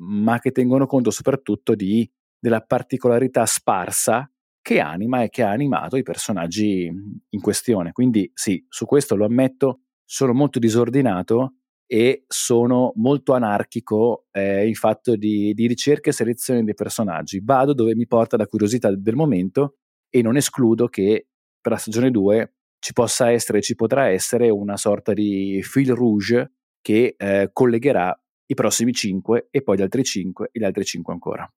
ma 0.00 0.38
che 0.38 0.50
tengono 0.50 0.86
conto 0.86 1.10
soprattutto 1.10 1.74
di, 1.74 2.08
della 2.38 2.62
particolarità 2.62 3.46
sparsa 3.46 4.30
che 4.60 4.80
anima 4.80 5.22
e 5.22 5.28
che 5.28 5.44
ha 5.44 5.50
animato 5.50 5.96
i 5.96 6.02
personaggi 6.02 6.90
in 7.28 7.40
questione. 7.40 7.92
Quindi 7.92 8.28
sì, 8.34 8.64
su 8.68 8.84
questo 8.86 9.14
lo 9.14 9.24
ammetto, 9.24 9.82
sono 10.04 10.32
molto 10.32 10.58
disordinato 10.58 11.58
e 11.86 12.24
sono 12.26 12.92
molto 12.96 13.34
anarchico 13.34 14.26
eh, 14.32 14.66
in 14.66 14.74
fatto 14.74 15.14
di, 15.14 15.54
di, 15.54 15.68
ricerca 15.68 16.10
e 16.10 16.12
selezione 16.12 16.64
dei 16.64 16.74
personaggi. 16.74 17.40
Vado 17.40 17.72
dove 17.72 17.94
mi 17.94 18.08
porta 18.08 18.36
la 18.36 18.46
curiosità 18.46 18.92
del 18.92 19.14
momento 19.14 19.76
e 20.10 20.22
non 20.22 20.36
escludo 20.36 20.88
che 20.88 21.28
per 21.60 21.72
la 21.72 21.78
stagione 21.78 22.10
2 22.10 22.55
ci 22.78 22.92
possa 22.92 23.30
essere, 23.30 23.60
ci 23.60 23.74
potrà 23.74 24.08
essere 24.08 24.48
una 24.50 24.76
sorta 24.76 25.12
di 25.12 25.60
fil 25.62 25.92
rouge 25.92 26.52
che 26.80 27.14
eh, 27.16 27.50
collegherà 27.52 28.18
i 28.46 28.54
prossimi 28.54 28.92
5 28.92 29.48
e 29.50 29.62
poi 29.62 29.76
gli 29.76 29.82
altri 29.82 30.04
5 30.04 30.50
e 30.52 30.58
gli 30.58 30.64
altri 30.64 30.84
5 30.84 31.12
ancora. 31.12 31.52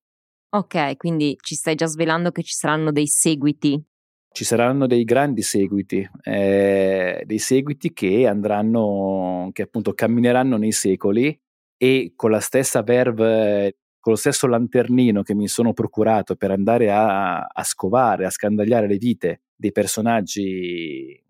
Ok, 0.52 0.98
quindi 0.98 1.38
ci 1.42 1.56
stai 1.56 1.76
già 1.76 1.86
svelando 1.86 2.32
che 2.32 2.42
ci 2.42 2.56
saranno 2.56 2.92
dei 2.92 3.08
seguiti 3.08 3.84
ci 4.32 4.44
saranno 4.46 4.86
dei 4.88 5.04
grandi 5.04 5.42
seguiti, 5.42 6.08
eh, 6.24 7.24
dei 7.26 7.40
seguiti 7.40 7.92
che 7.94 8.28
andranno, 8.28 9.50
che 9.52 9.64
appunto 9.64 9.94
cammineranno 9.94 10.56
nei 10.58 10.72
secoli 10.72 11.38
e 11.76 12.14
con 12.16 12.30
la 12.32 12.40
stessa 12.40 12.84
verve, 12.84 13.78
con 14.00 14.14
lo 14.14 14.18
stesso 14.20 14.48
lanternino 14.48 15.24
che 15.24 15.34
mi 15.34 15.48
sono 15.48 15.74
procurato 15.74 16.36
per 16.36 16.52
andare 16.52 16.92
a, 16.92 17.40
a 17.40 17.64
scovare, 17.64 18.26
a 18.26 18.30
scandagliare 18.30 18.88
le 18.88 18.98
vite 18.98 19.42
dei 19.60 19.74
personaggi 19.74 21.22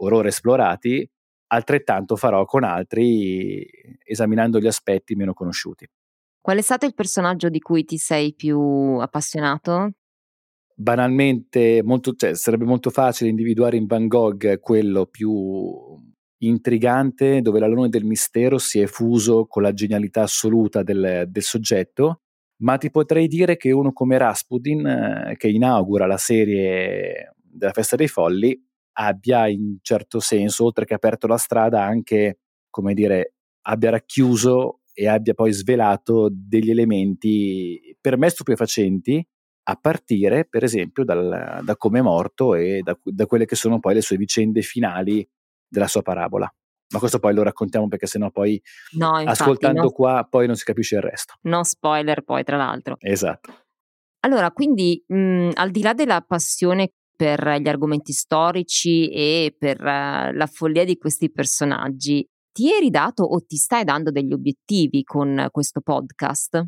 orrore 0.00 0.28
esplorati, 0.28 1.08
altrettanto 1.46 2.16
farò 2.16 2.44
con 2.44 2.64
altri 2.64 3.66
esaminando 4.04 4.60
gli 4.60 4.66
aspetti 4.66 5.14
meno 5.14 5.32
conosciuti. 5.32 5.88
Qual 6.40 6.58
è 6.58 6.62
stato 6.62 6.84
il 6.84 6.94
personaggio 6.94 7.48
di 7.48 7.60
cui 7.60 7.84
ti 7.84 7.96
sei 7.96 8.34
più 8.34 8.58
appassionato? 8.98 9.92
banalmente 10.80 11.82
molto, 11.82 12.14
cioè, 12.14 12.36
sarebbe 12.36 12.64
molto 12.64 12.90
facile 12.90 13.30
individuare 13.30 13.76
in 13.76 13.86
Van 13.86 14.06
Gogh 14.06 14.60
quello 14.60 15.06
più 15.06 16.06
intrigante, 16.40 17.40
dove 17.40 17.58
l'alone 17.58 17.88
del 17.88 18.04
mistero 18.04 18.58
si 18.58 18.78
è 18.78 18.86
fuso 18.86 19.46
con 19.46 19.62
la 19.62 19.72
genialità 19.72 20.22
assoluta 20.22 20.84
del, 20.84 21.24
del 21.26 21.42
soggetto, 21.42 22.20
ma 22.58 22.76
ti 22.76 22.92
potrei 22.92 23.26
dire 23.26 23.56
che 23.56 23.72
uno 23.72 23.92
come 23.92 24.18
Rasputin, 24.18 24.86
eh, 24.86 25.34
che 25.36 25.48
inaugura 25.48 26.06
la 26.06 26.16
serie 26.16 27.34
della 27.58 27.72
Festa 27.72 27.96
dei 27.96 28.08
Folli, 28.08 28.58
abbia 28.92 29.46
in 29.48 29.78
certo 29.82 30.20
senso, 30.20 30.64
oltre 30.64 30.84
che 30.84 30.94
aperto 30.94 31.26
la 31.26 31.36
strada, 31.36 31.82
anche, 31.82 32.38
come 32.70 32.94
dire, 32.94 33.34
abbia 33.66 33.90
racchiuso 33.90 34.80
e 34.92 35.06
abbia 35.06 35.34
poi 35.34 35.52
svelato 35.52 36.28
degli 36.32 36.70
elementi 36.70 37.96
per 38.00 38.16
me 38.16 38.28
stupefacenti, 38.30 39.24
a 39.68 39.76
partire 39.76 40.46
per 40.46 40.64
esempio 40.64 41.04
dal, 41.04 41.60
da 41.62 41.76
come 41.76 41.98
è 41.98 42.02
morto 42.02 42.54
e 42.54 42.80
da, 42.82 42.98
da, 43.04 43.26
quelle 43.26 43.44
che 43.44 43.54
sono 43.54 43.78
poi 43.78 43.94
le 43.94 44.00
sue 44.00 44.16
vicende 44.16 44.62
finali 44.62 45.28
della 45.68 45.86
sua 45.86 46.02
parabola. 46.02 46.52
Ma 46.90 46.98
questo 46.98 47.18
poi 47.18 47.34
lo 47.34 47.42
raccontiamo 47.42 47.86
perché 47.86 48.06
sennò 48.06 48.30
poi 48.30 48.60
no, 48.92 49.20
infatti, 49.20 49.28
ascoltando 49.28 49.82
no, 49.82 49.90
qua 49.90 50.26
poi 50.28 50.46
non 50.46 50.56
si 50.56 50.64
capisce 50.64 50.96
il 50.96 51.02
resto. 51.02 51.34
No 51.42 51.62
spoiler 51.64 52.22
poi 52.22 52.44
tra 52.44 52.56
l'altro. 52.56 52.96
Esatto. 52.98 53.66
Allora, 54.20 54.50
quindi 54.50 55.04
mh, 55.06 55.50
al 55.54 55.70
di 55.70 55.82
là 55.82 55.92
della 55.92 56.22
passione 56.22 56.94
per 57.18 57.58
gli 57.60 57.66
argomenti 57.66 58.12
storici 58.12 59.10
e 59.10 59.56
per 59.58 59.80
uh, 59.80 60.32
la 60.32 60.48
follia 60.50 60.84
di 60.84 60.96
questi 60.96 61.32
personaggi, 61.32 62.24
ti 62.52 62.72
eri 62.72 62.90
dato 62.90 63.24
o 63.24 63.44
ti 63.44 63.56
stai 63.56 63.82
dando 63.82 64.12
degli 64.12 64.32
obiettivi 64.32 65.02
con 65.02 65.48
questo 65.50 65.80
podcast? 65.80 66.64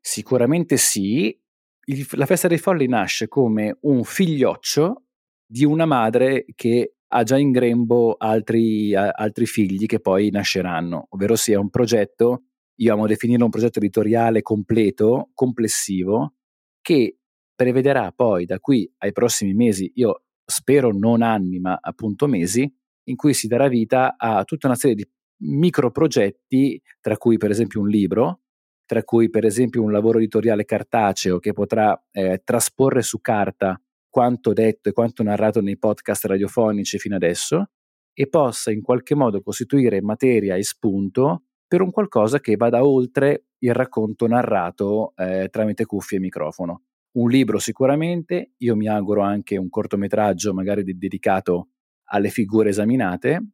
Sicuramente 0.00 0.76
sì, 0.76 1.38
il, 1.84 2.06
la 2.12 2.26
festa 2.26 2.48
dei 2.48 2.58
folli 2.58 2.88
nasce 2.88 3.28
come 3.28 3.78
un 3.82 4.02
figlioccio 4.02 5.04
di 5.46 5.64
una 5.64 5.86
madre 5.86 6.46
che 6.56 6.96
ha 7.06 7.22
già 7.22 7.38
in 7.38 7.52
grembo 7.52 8.16
altri, 8.18 8.92
a, 8.92 9.10
altri 9.10 9.46
figli 9.46 9.86
che 9.86 10.00
poi 10.00 10.30
nasceranno, 10.30 11.06
ovvero 11.10 11.36
sia 11.36 11.60
un 11.60 11.70
progetto, 11.70 12.46
io 12.80 12.92
amo 12.92 13.06
definirlo 13.06 13.44
un 13.44 13.50
progetto 13.52 13.78
editoriale 13.78 14.42
completo, 14.42 15.30
complessivo, 15.32 16.34
che 16.80 17.15
prevederà 17.56 18.12
poi 18.14 18.44
da 18.44 18.60
qui 18.60 18.88
ai 18.98 19.12
prossimi 19.12 19.54
mesi, 19.54 19.90
io 19.96 20.22
spero 20.44 20.92
non 20.92 21.22
anni, 21.22 21.58
ma 21.58 21.76
appunto 21.80 22.28
mesi, 22.28 22.72
in 23.08 23.16
cui 23.16 23.34
si 23.34 23.48
darà 23.48 23.66
vita 23.66 24.14
a 24.16 24.44
tutta 24.44 24.68
una 24.68 24.76
serie 24.76 24.96
di 24.96 25.08
micro 25.38 25.90
progetti, 25.90 26.80
tra 27.00 27.16
cui 27.16 27.38
per 27.38 27.50
esempio 27.50 27.80
un 27.80 27.88
libro, 27.88 28.42
tra 28.84 29.02
cui 29.02 29.28
per 29.30 29.44
esempio 29.44 29.82
un 29.82 29.90
lavoro 29.90 30.18
editoriale 30.18 30.64
cartaceo 30.64 31.38
che 31.38 31.52
potrà 31.52 32.00
eh, 32.12 32.40
trasporre 32.44 33.02
su 33.02 33.20
carta 33.20 33.80
quanto 34.08 34.52
detto 34.52 34.88
e 34.88 34.92
quanto 34.92 35.22
narrato 35.22 35.60
nei 35.60 35.76
podcast 35.76 36.24
radiofonici 36.26 36.98
fino 36.98 37.16
adesso 37.16 37.70
e 38.14 38.28
possa 38.28 38.70
in 38.70 38.80
qualche 38.80 39.14
modo 39.14 39.42
costituire 39.42 40.00
materia 40.00 40.54
e 40.54 40.62
spunto 40.62 41.42
per 41.66 41.82
un 41.82 41.90
qualcosa 41.90 42.40
che 42.40 42.56
vada 42.56 42.84
oltre 42.84 43.46
il 43.58 43.74
racconto 43.74 44.26
narrato 44.26 45.12
eh, 45.16 45.48
tramite 45.50 45.84
cuffie 45.84 46.18
e 46.18 46.20
microfono. 46.20 46.85
Un 47.16 47.30
libro 47.30 47.58
sicuramente, 47.58 48.52
io 48.58 48.76
mi 48.76 48.88
auguro 48.88 49.22
anche 49.22 49.56
un 49.56 49.70
cortometraggio 49.70 50.52
magari 50.52 50.84
dedicato 50.84 51.68
alle 52.10 52.28
figure 52.28 52.68
esaminate 52.68 53.52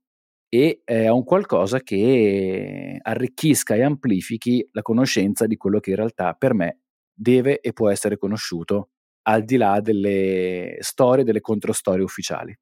e 0.49 0.83
eh, 0.85 1.07
a 1.07 1.15
un 1.15 1.23
qualcosa 1.23 1.79
che 1.81 2.99
arricchisca 3.01 3.77
e 3.77 3.83
amplifichi 3.83 4.69
la 4.73 4.83
conoscenza 4.83 5.47
di 5.47 5.57
quello 5.57 5.79
che 5.79 5.91
in 5.91 5.97
realtà 5.97 6.35
per 6.35 6.55
me 6.55 6.81
deve 7.15 7.61
e 7.61 7.73
può 7.73 7.89
essere 7.89 8.19
conosciuto 8.19 8.91
al 9.29 9.45
di 9.45 9.57
là 9.57 9.81
delle 9.81 10.79
storie, 10.81 11.23
delle 11.23 11.41
controstorie 11.41 12.03
ufficiali. 12.03 12.53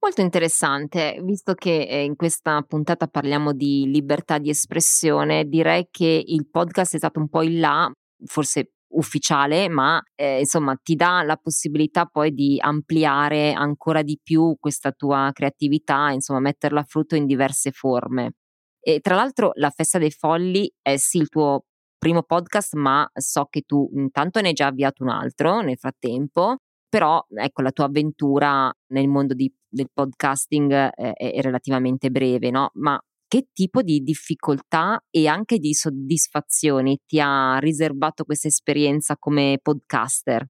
Molto 0.00 0.20
interessante, 0.22 1.20
visto 1.22 1.54
che 1.54 1.82
eh, 1.82 2.02
in 2.02 2.16
questa 2.16 2.60
puntata 2.62 3.06
parliamo 3.06 3.52
di 3.52 3.86
libertà 3.86 4.38
di 4.38 4.50
espressione, 4.50 5.44
direi 5.44 5.86
che 5.88 6.20
il 6.26 6.48
podcast 6.50 6.94
è 6.94 6.98
stato 6.98 7.20
un 7.20 7.28
po' 7.28 7.42
in 7.42 7.60
là, 7.60 7.88
forse 8.24 8.72
ufficiale, 8.92 9.68
ma 9.68 10.00
eh, 10.14 10.40
insomma 10.40 10.76
ti 10.82 10.94
dà 10.94 11.22
la 11.22 11.36
possibilità 11.36 12.06
poi 12.06 12.32
di 12.32 12.58
ampliare 12.60 13.52
ancora 13.52 14.02
di 14.02 14.18
più 14.22 14.56
questa 14.58 14.92
tua 14.92 15.30
creatività, 15.32 16.10
insomma 16.10 16.40
metterla 16.40 16.80
a 16.80 16.84
frutto 16.84 17.14
in 17.14 17.26
diverse 17.26 17.70
forme. 17.70 18.34
E 18.80 19.00
tra 19.00 19.14
l'altro 19.14 19.52
la 19.54 19.70
Festa 19.70 19.98
dei 19.98 20.10
Folli 20.10 20.70
è 20.80 20.96
sì 20.96 21.18
il 21.18 21.28
tuo 21.28 21.64
primo 21.98 22.22
podcast, 22.22 22.74
ma 22.74 23.08
so 23.14 23.46
che 23.48 23.62
tu 23.62 23.88
intanto 23.94 24.40
ne 24.40 24.48
hai 24.48 24.54
già 24.54 24.66
avviato 24.66 25.04
un 25.04 25.10
altro 25.10 25.60
nel 25.60 25.78
frattempo, 25.78 26.56
però 26.88 27.24
ecco 27.28 27.62
la 27.62 27.70
tua 27.70 27.84
avventura 27.84 28.72
nel 28.88 29.08
mondo 29.08 29.34
di, 29.34 29.52
del 29.68 29.88
podcasting 29.92 30.72
è, 30.72 31.12
è 31.12 31.40
relativamente 31.40 32.10
breve, 32.10 32.50
no? 32.50 32.70
Ma 32.74 33.00
che 33.32 33.46
tipo 33.54 33.80
di 33.80 34.02
difficoltà 34.02 35.02
e 35.08 35.26
anche 35.26 35.56
di 35.56 35.72
soddisfazioni 35.72 36.98
ti 37.06 37.18
ha 37.18 37.56
riservato 37.60 38.24
questa 38.24 38.48
esperienza 38.48 39.16
come 39.16 39.58
podcaster? 39.62 40.46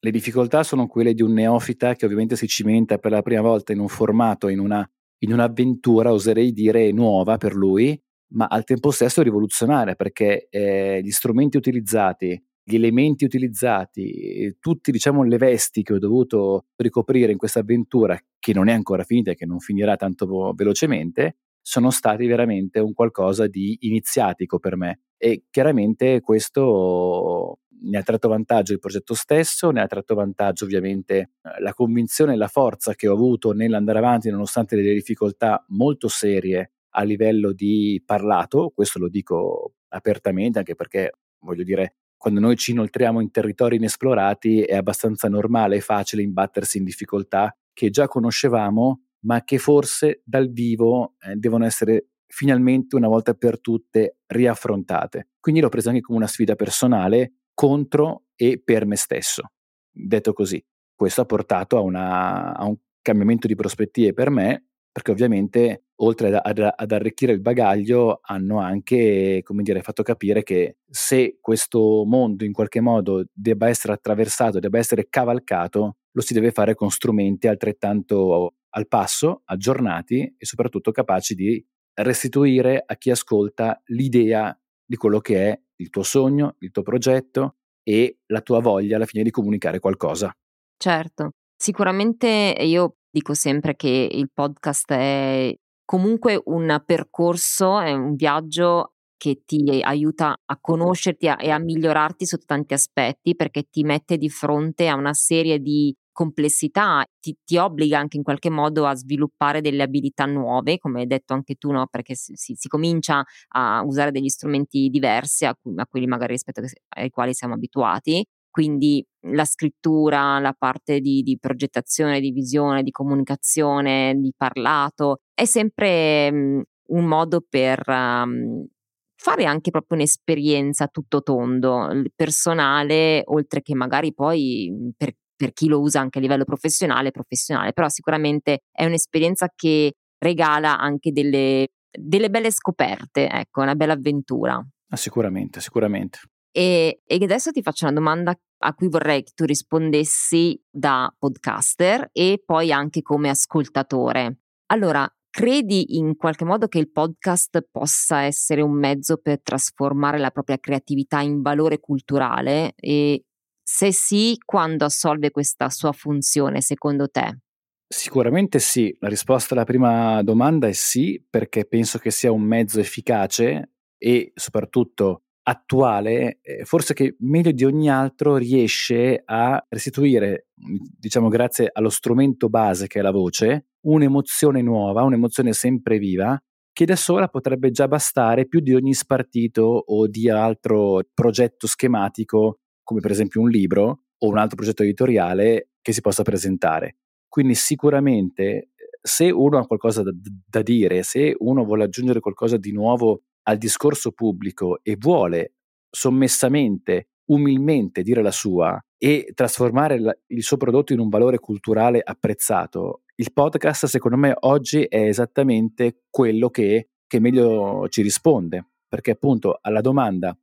Le 0.00 0.10
difficoltà 0.10 0.62
sono 0.62 0.86
quelle 0.86 1.12
di 1.12 1.20
un 1.20 1.34
neofita 1.34 1.94
che 1.94 2.06
ovviamente 2.06 2.34
si 2.34 2.46
cimenta 2.46 2.96
per 2.96 3.10
la 3.10 3.20
prima 3.20 3.42
volta 3.42 3.74
in 3.74 3.80
un 3.80 3.88
formato, 3.88 4.48
in, 4.48 4.60
una, 4.60 4.90
in 5.24 5.34
un'avventura, 5.34 6.10
oserei 6.10 6.52
dire, 6.52 6.90
nuova 6.90 7.36
per 7.36 7.54
lui, 7.54 8.02
ma 8.28 8.46
al 8.46 8.64
tempo 8.64 8.90
stesso 8.92 9.20
rivoluzionaria 9.20 9.94
perché 9.94 10.48
eh, 10.48 11.02
gli 11.02 11.10
strumenti 11.10 11.58
utilizzati, 11.58 12.42
gli 12.64 12.76
elementi 12.76 13.26
utilizzati, 13.26 14.56
tutte 14.58 14.90
diciamo 14.90 15.22
le 15.22 15.36
vesti 15.36 15.82
che 15.82 15.92
ho 15.92 15.98
dovuto 15.98 16.68
ricoprire 16.76 17.32
in 17.32 17.36
questa 17.36 17.60
avventura 17.60 18.18
che 18.38 18.54
non 18.54 18.68
è 18.68 18.72
ancora 18.72 19.04
finita 19.04 19.32
e 19.32 19.34
che 19.34 19.44
non 19.44 19.58
finirà 19.58 19.96
tanto 19.96 20.54
velocemente, 20.54 21.36
sono 21.68 21.90
stati 21.90 22.28
veramente 22.28 22.78
un 22.78 22.92
qualcosa 22.92 23.48
di 23.48 23.76
iniziatico 23.80 24.60
per 24.60 24.76
me. 24.76 25.00
E 25.16 25.46
chiaramente 25.50 26.20
questo 26.20 27.58
ne 27.82 27.98
ha 27.98 28.02
tratto 28.04 28.28
vantaggio 28.28 28.72
il 28.72 28.78
progetto 28.78 29.14
stesso, 29.14 29.70
ne 29.70 29.80
ha 29.80 29.88
tratto 29.88 30.14
vantaggio 30.14 30.64
ovviamente 30.64 31.16
eh, 31.18 31.28
la 31.60 31.74
convinzione 31.74 32.34
e 32.34 32.36
la 32.36 32.46
forza 32.46 32.94
che 32.94 33.08
ho 33.08 33.12
avuto 33.12 33.50
nell'andare 33.50 33.98
avanti 33.98 34.30
nonostante 34.30 34.76
delle 34.76 34.94
difficoltà 34.94 35.64
molto 35.70 36.06
serie 36.06 36.70
a 36.90 37.02
livello 37.02 37.50
di 37.50 38.00
parlato, 38.06 38.70
questo 38.72 39.00
lo 39.00 39.08
dico 39.08 39.72
apertamente 39.88 40.58
anche 40.58 40.76
perché 40.76 41.14
voglio 41.40 41.64
dire 41.64 41.96
quando 42.16 42.38
noi 42.38 42.54
ci 42.54 42.70
inoltriamo 42.70 43.20
in 43.20 43.32
territori 43.32 43.74
inesplorati 43.74 44.62
è 44.62 44.76
abbastanza 44.76 45.28
normale 45.28 45.76
e 45.76 45.80
facile 45.80 46.22
imbattersi 46.22 46.78
in 46.78 46.84
difficoltà 46.84 47.52
che 47.72 47.90
già 47.90 48.06
conoscevamo 48.06 49.05
ma 49.26 49.42
che 49.44 49.58
forse 49.58 50.22
dal 50.24 50.50
vivo 50.50 51.14
eh, 51.20 51.34
devono 51.36 51.64
essere 51.64 52.08
finalmente 52.26 52.96
una 52.96 53.08
volta 53.08 53.34
per 53.34 53.60
tutte 53.60 54.18
riaffrontate. 54.26 55.28
Quindi 55.40 55.60
l'ho 55.60 55.68
presa 55.68 55.90
anche 55.90 56.00
come 56.00 56.18
una 56.18 56.26
sfida 56.26 56.54
personale 56.54 57.34
contro 57.52 58.24
e 58.36 58.60
per 58.62 58.86
me 58.86 58.96
stesso. 58.96 59.50
Detto 59.90 60.32
così, 60.32 60.64
questo 60.94 61.22
ha 61.22 61.26
portato 61.26 61.76
a, 61.76 61.80
una, 61.80 62.54
a 62.54 62.64
un 62.66 62.76
cambiamento 63.02 63.46
di 63.46 63.54
prospettive 63.54 64.12
per 64.12 64.30
me, 64.30 64.66
perché 64.92 65.10
ovviamente 65.10 65.84
oltre 65.96 66.28
ad, 66.28 66.40
ad, 66.42 66.72
ad, 66.76 66.92
arricchire 66.92 67.32
il 67.32 67.40
bagaglio 67.40 68.20
hanno 68.22 68.60
anche, 68.60 69.42
dire, 69.46 69.82
fatto 69.82 70.02
capire 70.02 70.42
che 70.42 70.76
se 70.88 71.38
questo 71.40 72.04
mondo 72.04 72.44
in 72.44 72.52
qualche 72.52 72.80
modo 72.80 73.24
debba 73.32 73.68
essere 73.68 73.92
attraversato, 73.94 74.58
debba 74.58 74.78
essere 74.78 75.08
cavalcato, 75.08 75.96
lo 76.10 76.20
si 76.20 76.34
deve 76.34 76.50
fare 76.50 76.74
con 76.74 76.90
strumenti 76.90 77.46
altrettanto 77.46 78.54
al 78.76 78.88
passo, 78.88 79.42
aggiornati 79.46 80.34
e 80.38 80.44
soprattutto 80.44 80.92
capaci 80.92 81.34
di 81.34 81.64
restituire 81.94 82.82
a 82.84 82.94
chi 82.96 83.10
ascolta 83.10 83.80
l'idea 83.86 84.58
di 84.84 84.96
quello 84.96 85.18
che 85.20 85.50
è 85.50 85.60
il 85.76 85.90
tuo 85.90 86.02
sogno, 86.02 86.56
il 86.58 86.70
tuo 86.70 86.82
progetto 86.82 87.56
e 87.82 88.18
la 88.26 88.42
tua 88.42 88.60
voglia 88.60 88.96
alla 88.96 89.06
fine 89.06 89.22
di 89.22 89.30
comunicare 89.30 89.78
qualcosa. 89.78 90.34
Certo, 90.76 91.30
sicuramente 91.56 92.54
io 92.60 92.96
dico 93.10 93.32
sempre 93.32 93.76
che 93.76 94.08
il 94.10 94.30
podcast 94.32 94.92
è 94.92 95.54
comunque 95.84 96.40
un 96.44 96.82
percorso, 96.84 97.80
è 97.80 97.92
un 97.92 98.14
viaggio 98.14 98.92
che 99.16 99.42
ti 99.46 99.80
aiuta 99.82 100.36
a 100.44 100.58
conoscerti 100.60 101.26
e 101.26 101.48
a 101.48 101.58
migliorarti 101.58 102.26
sotto 102.26 102.44
tanti 102.44 102.74
aspetti 102.74 103.34
perché 103.34 103.64
ti 103.70 103.82
mette 103.84 104.18
di 104.18 104.28
fronte 104.28 104.88
a 104.88 104.94
una 104.94 105.14
serie 105.14 105.58
di 105.60 105.94
complessità, 106.16 107.04
ti, 107.20 107.36
ti, 107.44 107.58
obbliga 107.58 107.98
anche 107.98 108.16
in 108.16 108.22
qualche 108.22 108.48
modo 108.48 108.86
a 108.86 108.94
sviluppare 108.94 109.60
delle 109.60 109.82
abilità 109.82 110.24
nuove, 110.24 110.78
come 110.78 111.00
hai 111.00 111.06
detto 111.06 111.34
anche 111.34 111.56
tu, 111.56 111.70
no? 111.72 111.86
perché 111.88 112.14
si, 112.14 112.32
si, 112.36 112.54
si, 112.56 112.68
comincia 112.68 113.22
a 113.48 113.82
usare 113.84 114.10
degli 114.10 114.30
strumenti 114.30 114.88
diversi 114.88 115.44
a, 115.44 115.50
a 115.50 115.86
quelli 115.86 116.06
magari 116.06 116.32
rispetto 116.32 116.62
ai 116.96 117.10
quali 117.10 117.34
siamo 117.34 117.52
abituati. 117.52 118.24
Quindi 118.50 119.04
la 119.32 119.44
scrittura, 119.44 120.38
la 120.38 120.54
parte 120.56 121.00
di, 121.00 121.20
di 121.20 121.36
progettazione, 121.38 122.20
di 122.20 122.30
visione, 122.30 122.82
di 122.82 122.90
comunicazione, 122.90 124.14
di 124.16 124.32
parlato, 124.34 125.18
è 125.34 125.44
sempre 125.44 126.30
um, 126.32 126.62
un 126.86 127.04
modo 127.04 127.44
per 127.46 127.82
um, 127.86 128.66
fare 129.14 129.44
anche 129.44 129.70
proprio 129.70 129.98
un'esperienza 129.98 130.86
tutto 130.86 131.20
tondo, 131.20 131.90
personale, 132.14 133.22
oltre 133.26 133.60
che 133.60 133.74
magari 133.74 134.14
poi 134.14 134.94
per 134.96 135.12
per 135.36 135.52
chi 135.52 135.68
lo 135.68 135.80
usa 135.80 136.00
anche 136.00 136.18
a 136.18 136.20
livello 136.20 136.44
professionale, 136.44 137.10
professionale, 137.10 137.72
però 137.72 137.88
sicuramente 137.88 138.60
è 138.72 138.84
un'esperienza 138.84 139.50
che 139.54 139.92
regala 140.18 140.78
anche 140.78 141.12
delle, 141.12 141.68
delle 141.90 142.30
belle 142.30 142.50
scoperte, 142.50 143.28
ecco, 143.28 143.60
una 143.62 143.74
bella 143.74 143.92
avventura. 143.92 144.64
Ah, 144.88 144.96
sicuramente, 144.96 145.60
sicuramente. 145.60 146.20
E, 146.50 147.02
e 147.04 147.18
adesso 147.22 147.50
ti 147.50 147.60
faccio 147.60 147.84
una 147.84 147.94
domanda 147.94 148.34
a 148.58 148.74
cui 148.74 148.88
vorrei 148.88 149.22
che 149.22 149.32
tu 149.34 149.44
rispondessi 149.44 150.58
da 150.70 151.14
podcaster 151.18 152.08
e 152.12 152.42
poi 152.44 152.72
anche 152.72 153.02
come 153.02 153.28
ascoltatore. 153.28 154.38
Allora, 154.68 155.06
credi 155.28 155.98
in 155.98 156.16
qualche 156.16 156.46
modo 156.46 156.66
che 156.66 156.78
il 156.78 156.90
podcast 156.90 157.68
possa 157.70 158.22
essere 158.22 158.62
un 158.62 158.72
mezzo 158.72 159.18
per 159.18 159.42
trasformare 159.42 160.16
la 160.18 160.30
propria 160.30 160.56
creatività 160.56 161.20
in 161.20 161.42
valore 161.42 161.78
culturale 161.78 162.72
e 162.74 163.22
se 163.68 163.92
sì, 163.92 164.38
quando 164.44 164.84
assolve 164.84 165.32
questa 165.32 165.70
sua 165.70 165.90
funzione, 165.90 166.60
secondo 166.60 167.08
te? 167.08 167.40
Sicuramente 167.88 168.60
sì, 168.60 168.96
la 169.00 169.08
risposta 169.08 169.54
alla 169.54 169.64
prima 169.64 170.22
domanda 170.22 170.68
è 170.68 170.72
sì, 170.72 171.20
perché 171.28 171.66
penso 171.66 171.98
che 171.98 172.12
sia 172.12 172.30
un 172.30 172.42
mezzo 172.42 172.78
efficace 172.78 173.72
e 173.98 174.30
soprattutto 174.36 175.22
attuale, 175.42 176.38
forse 176.62 176.94
che 176.94 177.16
meglio 177.20 177.50
di 177.50 177.64
ogni 177.64 177.90
altro 177.90 178.36
riesce 178.36 179.20
a 179.24 179.64
restituire, 179.68 180.48
diciamo 180.54 181.28
grazie 181.28 181.68
allo 181.72 181.90
strumento 181.90 182.48
base 182.48 182.86
che 182.86 183.00
è 183.00 183.02
la 183.02 183.12
voce, 183.12 183.70
un'emozione 183.86 184.62
nuova, 184.62 185.02
un'emozione 185.02 185.52
sempre 185.52 185.98
viva, 185.98 186.40
che 186.72 186.84
da 186.84 186.96
sola 186.96 187.26
potrebbe 187.28 187.72
già 187.72 187.88
bastare 187.88 188.46
più 188.46 188.60
di 188.60 188.74
ogni 188.74 188.94
spartito 188.94 189.62
o 189.62 190.06
di 190.06 190.30
altro 190.30 191.02
progetto 191.12 191.66
schematico 191.66 192.58
come 192.86 193.00
per 193.00 193.10
esempio 193.10 193.40
un 193.40 193.48
libro 193.48 194.02
o 194.16 194.28
un 194.28 194.38
altro 194.38 194.54
progetto 194.54 194.84
editoriale 194.84 195.70
che 195.82 195.92
si 195.92 196.00
possa 196.00 196.22
presentare. 196.22 196.98
Quindi 197.28 197.56
sicuramente 197.56 198.70
se 199.02 199.28
uno 199.28 199.58
ha 199.58 199.66
qualcosa 199.66 200.02
da, 200.04 200.12
da 200.14 200.62
dire, 200.62 201.02
se 201.02 201.34
uno 201.40 201.64
vuole 201.64 201.82
aggiungere 201.82 202.20
qualcosa 202.20 202.56
di 202.56 202.70
nuovo 202.70 203.22
al 203.42 203.58
discorso 203.58 204.12
pubblico 204.12 204.78
e 204.84 204.96
vuole 204.96 205.54
sommessamente, 205.90 207.08
umilmente 207.26 208.02
dire 208.02 208.22
la 208.22 208.30
sua 208.30 208.80
e 208.96 209.32
trasformare 209.34 209.98
la, 209.98 210.16
il 210.28 210.42
suo 210.44 210.56
prodotto 210.56 210.92
in 210.92 211.00
un 211.00 211.08
valore 211.08 211.40
culturale 211.40 212.00
apprezzato, 212.02 213.02
il 213.16 213.32
podcast 213.32 213.86
secondo 213.86 214.16
me 214.16 214.32
oggi 214.40 214.84
è 214.84 215.08
esattamente 215.08 216.02
quello 216.08 216.50
che, 216.50 216.90
che 217.04 217.18
meglio 217.18 217.88
ci 217.88 218.02
risponde, 218.02 218.64
perché 218.88 219.10
appunto 219.10 219.58
alla 219.60 219.80
domanda 219.80 220.36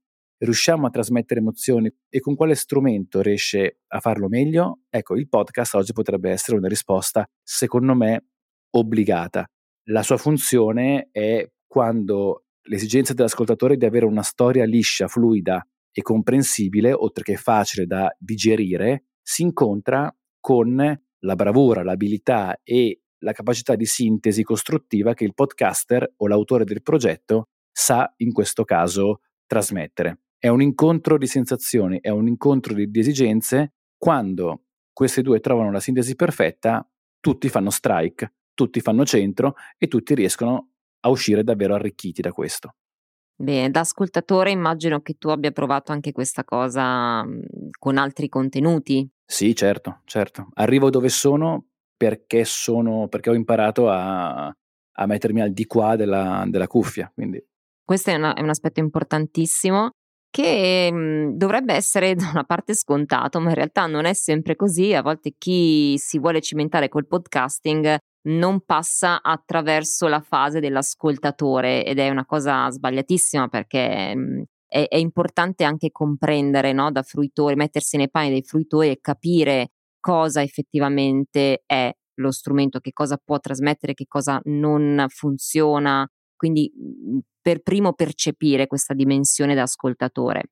riusciamo 0.44 0.88
a 0.88 0.90
trasmettere 0.90 1.40
emozioni 1.40 1.92
e 2.10 2.20
con 2.20 2.36
quale 2.36 2.56
strumento 2.56 3.22
riesce 3.22 3.80
a 3.88 4.00
farlo 4.00 4.28
meglio? 4.28 4.82
Ecco, 4.90 5.16
il 5.16 5.30
podcast 5.30 5.76
oggi 5.76 5.94
potrebbe 5.94 6.32
essere 6.32 6.58
una 6.58 6.68
risposta, 6.68 7.26
secondo 7.42 7.96
me, 7.96 8.26
obbligata. 8.72 9.46
La 9.88 10.04
sua 10.04 10.18
funzione 10.18 11.10
è 11.12 11.50
quando 11.66 12.46
l'esigenza 12.64 13.14
dell'ascoltatore 13.14 13.78
di 13.78 13.86
avere 13.86 14.06
una 14.06 14.22
storia 14.22 14.66
liscia, 14.66 15.08
fluida 15.08 15.66
e 15.92 16.02
comprensibile, 16.02 16.94
oltre 16.94 17.24
che 17.24 17.36
facile 17.36 17.86
da 17.86 18.14
digerire, 18.18 19.06
si 19.22 19.44
incontra 19.44 20.14
con 20.40 20.76
la 20.76 21.36
bravura, 21.36 21.84
l'abilità 21.84 22.60
e 22.64 23.02
la 23.20 23.32
capacità 23.32 23.76
di 23.76 23.86
sintesi 23.86 24.44
costruttiva 24.44 25.14
che 25.14 25.24
il 25.24 25.34
podcaster 25.34 26.14
o 26.18 26.28
l'autore 26.28 26.66
del 26.66 26.82
progetto 26.82 27.46
sa 27.72 28.14
in 28.18 28.34
questo 28.34 28.66
caso 28.66 29.22
trasmettere 29.46 30.23
è 30.44 30.50
un 30.50 30.62
incontro 30.62 31.18
di 31.18 31.26
sensazioni, 31.26 32.02
è 32.02 32.10
un 32.10 32.28
incontro 32.28 32.74
di, 32.74 32.92
di 32.92 33.00
esigenze. 33.00 33.76
Quando 33.98 34.64
queste 34.92 35.22
due 35.22 35.40
trovano 35.40 35.72
la 35.72 35.80
sintesi 35.80 36.18
perfetta, 36.18 36.86
tutti 37.22 37.48
fanno 37.48 37.70
strike, 37.70 38.34
tutti 38.54 38.82
fanno 38.82 39.06
centro 39.06 39.56
e 39.78 39.88
tutti 39.88 40.14
riescono 40.14 40.72
a 41.00 41.08
uscire 41.08 41.46
davvero 41.46 41.76
arricchiti 41.76 42.22
da 42.22 42.34
questo. 42.34 42.76
Bene, 43.34 43.72
da 43.72 43.80
ascoltatore 43.80 44.52
immagino 44.52 45.00
che 45.00 45.14
tu 45.18 45.30
abbia 45.30 45.52
provato 45.52 45.94
anche 45.94 46.12
questa 46.12 46.44
cosa 46.44 47.26
con 47.80 47.98
altri 47.98 48.28
contenuti. 48.28 49.10
Sì, 49.26 49.56
certo, 49.56 50.02
certo. 50.04 50.50
Arrivo 50.56 50.90
dove 50.90 51.08
sono 51.08 51.68
perché, 51.96 52.44
sono, 52.44 53.08
perché 53.08 53.30
ho 53.30 53.34
imparato 53.34 53.90
a, 53.90 54.48
a 54.48 55.06
mettermi 55.06 55.40
al 55.40 55.54
di 55.54 55.66
qua 55.66 55.96
della, 55.96 56.44
della 56.50 56.68
cuffia. 56.68 57.10
Quindi. 57.16 57.42
Questo 57.82 58.10
è, 58.10 58.16
una, 58.16 58.34
è 58.34 58.42
un 58.42 58.50
aspetto 58.50 58.82
importantissimo 58.82 59.92
che 60.34 60.92
mh, 60.92 60.96
mhmm, 60.98 61.38
dovrebbe 61.38 61.74
essere 61.76 62.16
da 62.16 62.30
una 62.32 62.44
parte 62.44 62.74
scontato, 62.74 63.40
ma 63.40 63.50
in 63.50 63.56
realtà 63.56 63.86
non 63.86 64.06
è 64.06 64.14
sempre 64.14 64.56
così. 64.56 64.94
A 64.94 65.04
volte 65.04 65.36
chi 65.38 65.96
si 66.00 66.18
vuole 66.18 66.42
cimentare 66.42 66.90
col 66.90 67.06
podcasting 67.06 67.98
non 68.26 68.62
passa 68.62 69.22
attraverso 69.22 70.08
la 70.08 70.22
fase 70.22 70.60
dell'ascoltatore 70.60 71.86
ed 71.86 72.00
è 72.00 72.10
una 72.10 72.26
cosa 72.26 72.70
sbagliatissima 72.72 73.48
perché 73.48 74.16
mh, 74.16 74.20
mhmm, 74.20 74.44
è, 74.68 74.88
è, 74.90 74.98
importante 74.98 75.66
anche 75.66 75.92
comprendere 75.92 76.74
no, 76.74 76.92
da 76.92 77.04
fruitori, 77.04 77.56
mettersi 77.56 77.98
nei 77.98 78.10
panni 78.10 78.32
dei 78.32 78.42
fruitori 78.44 78.90
e 78.90 79.00
capire 79.02 79.70
cosa 80.00 80.42
effettivamente 80.42 81.62
è 81.68 81.94
lo 82.16 82.32
strumento, 82.32 82.80
che 82.80 82.92
cosa 82.92 83.20
può 83.24 83.40
trasmettere, 83.40 83.94
che 83.94 84.06
cosa 84.08 84.42
non 84.46 85.06
funziona. 85.10 86.08
Quindi 86.36 86.72
mhmm, 86.76 87.20
per 87.44 87.62
primo 87.62 87.94
percepire 87.94 88.66
questa 88.66 88.96
dimensione 88.96 89.54
da 89.54 89.64
ascoltatore. 89.64 90.46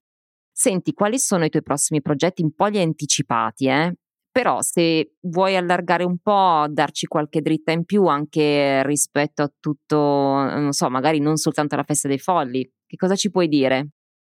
Senti, 0.52 0.94
quali 0.94 1.18
sono 1.18 1.46
i 1.46 1.50
tuoi 1.50 1.64
prossimi 1.64 2.02
progetti? 2.02 2.44
Un 2.44 2.54
po' 2.54 2.68
li 2.68 2.78
hai 2.78 2.84
anticipati, 2.84 3.68
eh? 3.68 3.96
però 4.32 4.62
se 4.62 5.16
vuoi 5.22 5.56
allargare 5.58 6.04
un 6.04 6.18
po', 6.20 6.66
darci 6.70 7.06
qualche 7.06 7.42
dritta 7.42 7.72
in 7.72 7.84
più 7.84 8.06
anche 8.06 8.82
rispetto 8.86 9.42
a 9.44 9.52
tutto, 9.60 9.98
non 9.98 10.72
so, 10.72 10.90
magari 10.90 11.20
non 11.20 11.36
soltanto 11.36 11.76
alla 11.76 11.84
festa 11.84 12.08
dei 12.08 12.20
folli, 12.20 12.70
che 12.86 12.96
cosa 12.96 13.16
ci 13.16 13.30
puoi 13.30 13.48
dire? 13.48 13.90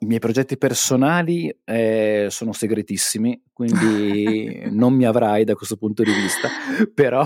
I 0.06 0.08
miei 0.08 0.20
progetti 0.20 0.56
personali 0.56 1.52
eh, 1.64 2.28
sono 2.30 2.54
segretissimi, 2.54 3.42
quindi 3.52 4.62
non 4.70 4.94
mi 4.94 5.04
avrai 5.04 5.46
da 5.46 5.56
questo 5.56 5.78
punto 5.78 6.04
di 6.04 6.12
vista, 6.14 6.48
però 6.94 7.26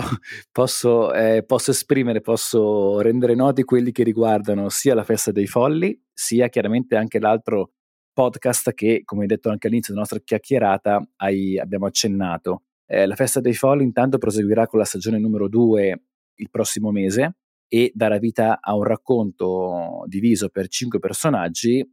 posso, 0.50 1.12
eh, 1.12 1.44
posso, 1.44 1.72
esprimere, 1.72 2.22
posso 2.22 3.02
rendere 3.02 3.34
noti 3.34 3.64
quelli 3.64 3.92
che 3.92 4.02
riguardano 4.02 4.70
sia 4.70 4.94
la 4.94 5.04
festa 5.04 5.30
dei 5.30 5.46
folli, 5.46 5.94
sia 6.10 6.48
chiaramente 6.48 6.96
anche 6.96 7.18
l'altro 7.20 7.72
podcast 8.14 8.72
che, 8.72 9.02
come 9.04 9.22
hai 9.22 9.28
detto 9.28 9.50
anche 9.50 9.66
all'inizio 9.66 9.92
della 9.92 10.06
nostra 10.06 10.24
chiacchierata, 10.24 11.06
hai, 11.16 11.58
abbiamo 11.58 11.84
accennato. 11.84 12.62
Eh, 12.86 13.04
la 13.04 13.14
festa 13.14 13.40
dei 13.40 13.52
folli 13.52 13.84
intanto 13.84 14.16
proseguirà 14.16 14.66
con 14.66 14.78
la 14.78 14.86
stagione 14.86 15.18
numero 15.18 15.50
2 15.50 16.02
il 16.36 16.48
prossimo 16.50 16.90
mese 16.90 17.34
e 17.68 17.92
darà 17.94 18.16
vita 18.16 18.58
a 18.58 18.74
un 18.74 18.84
racconto 18.84 20.04
diviso 20.06 20.48
per 20.48 20.66
cinque 20.68 20.98
personaggi 20.98 21.86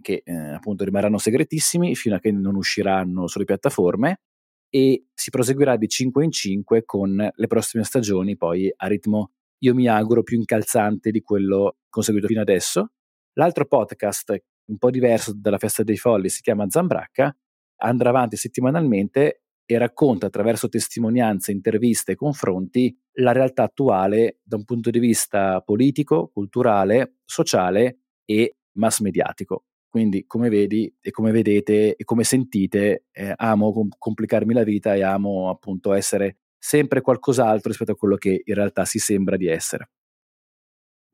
che 0.00 0.22
eh, 0.24 0.32
appunto 0.32 0.84
rimarranno 0.84 1.18
segretissimi 1.18 1.94
fino 1.94 2.16
a 2.16 2.18
che 2.18 2.32
non 2.32 2.56
usciranno 2.56 3.26
sulle 3.26 3.44
piattaforme 3.44 4.20
e 4.68 5.06
si 5.14 5.30
proseguirà 5.30 5.76
di 5.76 5.88
5 5.88 6.24
in 6.24 6.30
5 6.30 6.84
con 6.84 7.30
le 7.32 7.46
prossime 7.46 7.84
stagioni 7.84 8.36
poi 8.36 8.72
a 8.74 8.86
ritmo 8.86 9.32
io 9.58 9.74
mi 9.74 9.88
auguro 9.88 10.22
più 10.22 10.36
incalzante 10.36 11.10
di 11.10 11.20
quello 11.20 11.76
conseguito 11.88 12.26
fino 12.26 12.40
adesso. 12.40 12.90
L'altro 13.34 13.66
podcast 13.66 14.36
un 14.66 14.78
po' 14.78 14.90
diverso 14.90 15.32
dalla 15.34 15.58
festa 15.58 15.82
dei 15.82 15.96
folli, 15.96 16.28
si 16.28 16.42
chiama 16.42 16.68
Zambracca, 16.68 17.34
andrà 17.82 18.08
avanti 18.08 18.36
settimanalmente 18.36 19.42
e 19.64 19.78
racconta 19.78 20.26
attraverso 20.26 20.68
testimonianze, 20.68 21.52
interviste 21.52 22.12
e 22.12 22.16
confronti 22.16 22.96
la 23.18 23.32
realtà 23.32 23.64
attuale 23.64 24.38
da 24.42 24.56
un 24.56 24.64
punto 24.64 24.90
di 24.90 24.98
vista 24.98 25.60
politico, 25.60 26.28
culturale, 26.32 27.16
sociale 27.24 28.00
e 28.24 28.55
mass 28.76 29.00
mediatico. 29.00 29.64
Quindi, 29.88 30.26
come 30.26 30.48
vedi 30.48 30.92
e 31.00 31.10
come 31.10 31.30
vedete 31.30 31.96
e 31.96 32.04
come 32.04 32.24
sentite, 32.24 33.06
eh, 33.12 33.32
amo 33.36 33.72
com- 33.72 33.88
complicarmi 33.96 34.52
la 34.52 34.64
vita 34.64 34.94
e 34.94 35.02
amo 35.02 35.48
appunto 35.48 35.92
essere 35.92 36.38
sempre 36.58 37.00
qualcos'altro 37.00 37.68
rispetto 37.68 37.92
a 37.92 37.96
quello 37.96 38.16
che 38.16 38.42
in 38.44 38.54
realtà 38.54 38.84
si 38.84 38.98
sembra 38.98 39.36
di 39.36 39.46
essere. 39.46 39.90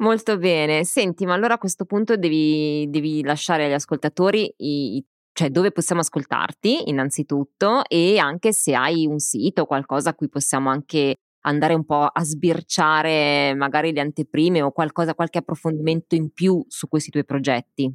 Molto 0.02 0.36
bene. 0.36 0.84
Senti, 0.84 1.26
ma 1.26 1.34
allora 1.34 1.54
a 1.54 1.58
questo 1.58 1.84
punto 1.84 2.16
devi, 2.16 2.86
devi 2.88 3.22
lasciare 3.22 3.66
agli 3.66 3.72
ascoltatori 3.72 4.52
i, 4.56 5.04
cioè 5.32 5.50
dove 5.50 5.70
possiamo 5.70 6.00
ascoltarti 6.00 6.88
innanzitutto 6.88 7.84
e 7.86 8.18
anche 8.18 8.52
se 8.52 8.74
hai 8.74 9.06
un 9.06 9.18
sito, 9.18 9.64
qualcosa 9.64 10.10
a 10.10 10.14
cui 10.14 10.28
possiamo 10.28 10.70
anche 10.70 11.18
andare 11.42 11.74
un 11.74 11.84
po' 11.84 12.04
a 12.04 12.24
sbirciare 12.24 13.54
magari 13.54 13.92
le 13.92 14.00
anteprime 14.00 14.62
o 14.62 14.72
qualcosa, 14.72 15.14
qualche 15.14 15.38
approfondimento 15.38 16.14
in 16.14 16.32
più 16.32 16.64
su 16.68 16.88
questi 16.88 17.10
tuoi 17.10 17.24
progetti. 17.24 17.94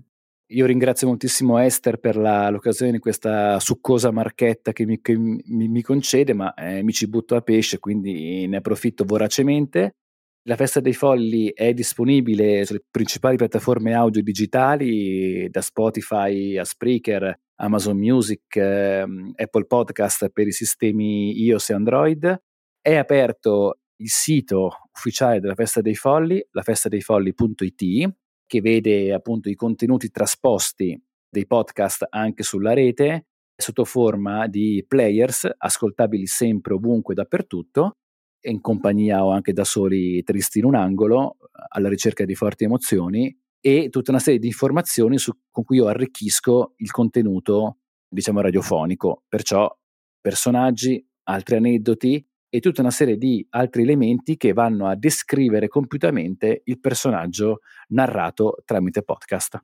Io 0.52 0.66
ringrazio 0.66 1.08
moltissimo 1.08 1.58
Esther 1.58 1.98
per 1.98 2.16
la, 2.16 2.50
l'occasione 2.50 2.94
di 2.94 3.00
questa 3.00 3.60
succosa 3.60 4.12
marchetta 4.12 4.72
che 4.72 4.86
mi, 4.86 5.02
che 5.02 5.18
mi, 5.18 5.68
mi 5.68 5.82
concede, 5.82 6.34
ma 6.34 6.54
eh, 6.54 6.84
mi 6.84 6.94
ci 6.94 7.10
butto 7.10 7.36
a 7.36 7.42
pesce, 7.42 7.80
quindi 7.80 8.48
ne 8.48 8.58
approfitto 8.58 9.04
voracemente. 9.04 9.96
La 10.44 10.56
Festa 10.56 10.80
dei 10.80 10.94
Folli 10.94 11.52
è 11.54 11.74
disponibile 11.74 12.64
sulle 12.64 12.82
principali 12.90 13.36
piattaforme 13.36 13.94
audio 13.94 14.24
digitali, 14.24 15.50
da 15.50 15.60
Spotify 15.60 16.58
a 16.58 16.64
Spreaker, 16.64 17.38
Amazon 17.56 17.98
Music, 17.98 18.56
eh, 18.56 19.06
Apple 19.36 19.66
Podcast 19.66 20.30
per 20.30 20.48
i 20.48 20.54
sistemi 20.54 21.44
iOS 21.44 21.72
e 21.72 21.74
Android. 21.74 22.42
È 22.88 22.96
aperto 22.96 23.80
il 23.98 24.08
sito 24.08 24.72
ufficiale 24.94 25.42
della 25.42 25.56
Festa 25.56 25.82
dei 25.82 25.94
Folli, 25.94 26.42
lafestadeifolli.it, 26.52 28.16
che 28.46 28.62
vede 28.62 29.12
appunto 29.12 29.50
i 29.50 29.56
contenuti 29.56 30.10
trasposti 30.10 30.98
dei 31.30 31.46
podcast 31.46 32.08
anche 32.10 32.44
sulla 32.44 32.72
rete 32.72 33.26
sotto 33.58 33.84
forma 33.84 34.48
di 34.48 34.86
players 34.88 35.50
ascoltabili 35.58 36.28
sempre 36.28 36.76
ovunque 36.76 37.14
dappertutto 37.14 37.98
in 38.46 38.62
compagnia 38.62 39.26
o 39.26 39.32
anche 39.32 39.52
da 39.52 39.66
soli 39.66 40.24
tristi 40.24 40.60
in 40.60 40.64
un 40.64 40.76
angolo, 40.76 41.36
alla 41.68 41.90
ricerca 41.90 42.24
di 42.24 42.36
forti 42.36 42.64
emozioni 42.64 43.38
e 43.60 43.90
tutta 43.90 44.12
una 44.12 44.22
serie 44.22 44.40
di 44.40 44.48
informazioni 44.48 45.18
su, 45.18 45.34
con 45.52 45.66
cui 45.66 45.76
io 45.76 45.88
arricchisco 45.88 46.76
il 46.78 46.92
contenuto, 46.92 47.80
diciamo, 48.08 48.40
radiofonico. 48.40 49.26
Perciò 49.28 49.78
personaggi, 50.22 51.06
altri 51.24 51.58
aneddoti 51.58 52.26
e 52.58 52.60
tutta 52.60 52.82
una 52.82 52.90
serie 52.90 53.18
di 53.18 53.46
altri 53.52 53.84
elementi 53.84 54.36
che 54.36 54.52
vanno 54.52 54.88
a 54.88 54.96
descrivere 54.96 55.68
compiutamente 55.68 56.64
il 56.66 56.80
personaggio 56.80 57.60
narrato 57.90 58.58
tramite 58.66 59.04
podcast. 59.04 59.62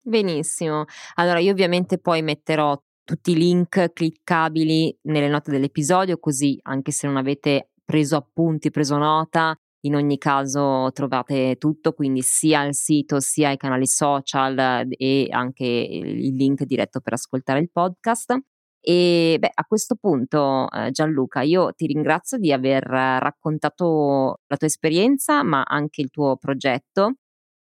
Benissimo. 0.00 0.86
Allora 1.16 1.40
io 1.40 1.52
ovviamente 1.52 1.98
poi 1.98 2.22
metterò 2.22 2.80
tutti 3.04 3.32
i 3.32 3.36
link 3.36 3.92
cliccabili 3.92 5.00
nelle 5.02 5.28
note 5.28 5.50
dell'episodio, 5.50 6.18
così 6.18 6.58
anche 6.62 6.90
se 6.90 7.06
non 7.06 7.18
avete 7.18 7.72
preso 7.84 8.16
appunti, 8.16 8.70
preso 8.70 8.96
nota. 8.96 9.54
In 9.84 9.94
ogni 9.94 10.16
caso 10.16 10.90
trovate 10.94 11.56
tutto, 11.56 11.92
quindi 11.92 12.22
sia 12.22 12.64
il 12.64 12.74
sito 12.74 13.20
sia 13.20 13.50
i 13.50 13.58
canali 13.58 13.86
social 13.86 14.86
e 14.88 15.26
anche 15.28 15.66
il 15.66 16.34
link 16.34 16.64
diretto 16.64 17.00
per 17.00 17.12
ascoltare 17.12 17.58
il 17.60 17.70
podcast. 17.70 18.38
E 18.84 19.36
beh, 19.38 19.50
a 19.54 19.64
questo 19.64 19.94
punto, 19.94 20.68
eh, 20.70 20.90
Gianluca, 20.90 21.42
io 21.42 21.72
ti 21.72 21.86
ringrazio 21.86 22.38
di 22.38 22.52
aver 22.52 22.82
raccontato 22.82 24.40
la 24.46 24.56
tua 24.56 24.66
esperienza, 24.66 25.42
ma 25.44 25.62
anche 25.62 26.00
il 26.02 26.10
tuo 26.10 26.36
progetto. 26.36 27.14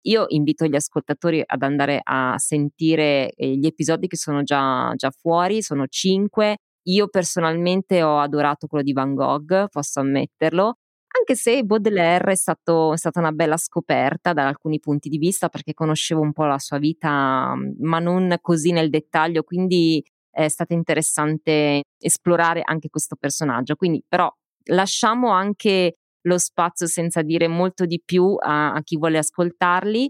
Io 0.02 0.26
invito 0.28 0.64
gli 0.66 0.76
ascoltatori 0.76 1.42
ad 1.44 1.62
andare 1.62 2.00
a 2.02 2.38
sentire 2.38 3.32
eh, 3.32 3.56
gli 3.56 3.66
episodi 3.66 4.06
che 4.06 4.16
sono 4.16 4.42
già, 4.44 4.92
già 4.96 5.10
fuori, 5.10 5.60
sono 5.62 5.86
cinque 5.88 6.58
io 6.88 7.08
personalmente 7.08 8.02
ho 8.02 8.18
adorato 8.18 8.66
quello 8.66 8.82
di 8.84 8.92
Van 8.92 9.14
Gogh, 9.14 9.68
posso 9.68 10.00
ammetterlo, 10.00 10.76
anche 11.18 11.34
se 11.34 11.62
Baudelaire 11.62 12.32
è, 12.32 12.34
stato, 12.34 12.92
è 12.94 12.96
stata 12.96 13.18
una 13.20 13.32
bella 13.32 13.56
scoperta 13.56 14.32
da 14.32 14.46
alcuni 14.46 14.78
punti 14.78 15.08
di 15.08 15.18
vista 15.18 15.48
perché 15.48 15.74
conoscevo 15.74 16.20
un 16.22 16.32
po' 16.32 16.44
la 16.44 16.58
sua 16.58 16.78
vita, 16.78 17.54
ma 17.80 17.98
non 17.98 18.36
così 18.40 18.72
nel 18.72 18.88
dettaglio, 18.90 19.42
quindi 19.42 20.02
è 20.44 20.48
stato 20.48 20.72
interessante 20.72 21.82
esplorare 21.98 22.62
anche 22.64 22.88
questo 22.88 23.16
personaggio. 23.16 23.74
Quindi 23.74 24.04
però 24.06 24.32
lasciamo 24.66 25.30
anche 25.30 25.96
lo 26.22 26.38
spazio 26.38 26.86
senza 26.86 27.22
dire 27.22 27.48
molto 27.48 27.86
di 27.86 28.00
più 28.04 28.36
a, 28.38 28.72
a 28.72 28.82
chi 28.82 28.96
vuole 28.96 29.18
ascoltarli. 29.18 30.08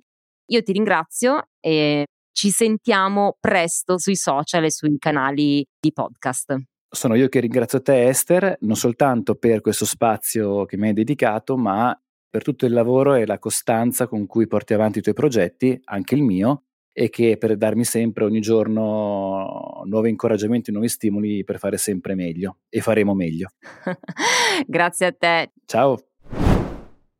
Io 0.51 0.63
ti 0.63 0.73
ringrazio 0.73 1.49
e 1.61 2.07
ci 2.33 2.51
sentiamo 2.51 3.37
presto 3.41 3.99
sui 3.99 4.17
social 4.17 4.65
e 4.65 4.71
sui 4.71 4.99
canali 4.99 5.65
di 5.81 5.93
podcast. 5.93 6.57
Sono 6.91 7.15
io 7.15 7.29
che 7.29 7.41
ringrazio 7.41 7.81
te 7.81 8.09
Esther, 8.09 8.57
non 8.61 8.77
soltanto 8.77 9.35
per 9.35 9.61
questo 9.63 9.87
spazio 9.87 10.65
che 10.67 10.77
mi 10.77 10.89
hai 10.89 10.95
dedicato, 10.95 11.57
ma 11.57 11.99
per 12.29 12.43
tutto 12.43 12.67
il 12.67 12.73
lavoro 12.73 13.15
e 13.15 13.25
la 13.25 13.39
costanza 13.39 14.07
con 14.07 14.27
cui 14.27 14.47
porti 14.47 14.75
avanti 14.75 14.99
i 14.99 15.03
tuoi 15.03 15.15
progetti, 15.15 15.79
anche 15.85 16.15
il 16.15 16.23
mio, 16.23 16.65
e 17.01 17.11
che 17.11 17.37
per 17.39 17.57
darmi 17.57 17.85
sempre 17.85 18.25
ogni 18.25 18.41
giorno 18.41 19.83
nuovi 19.85 20.11
incoraggiamenti, 20.11 20.73
nuovi 20.73 20.89
stimoli 20.89 21.45
per 21.45 21.61
fare 21.61 21.77
sempre 21.77 22.17
meglio 22.17 22.57
e 22.69 22.81
faremo 22.81 23.15
meglio. 23.15 23.51
Grazie 24.67 25.07
a 25.07 25.13
te. 25.13 25.53
Ciao. 25.65 25.97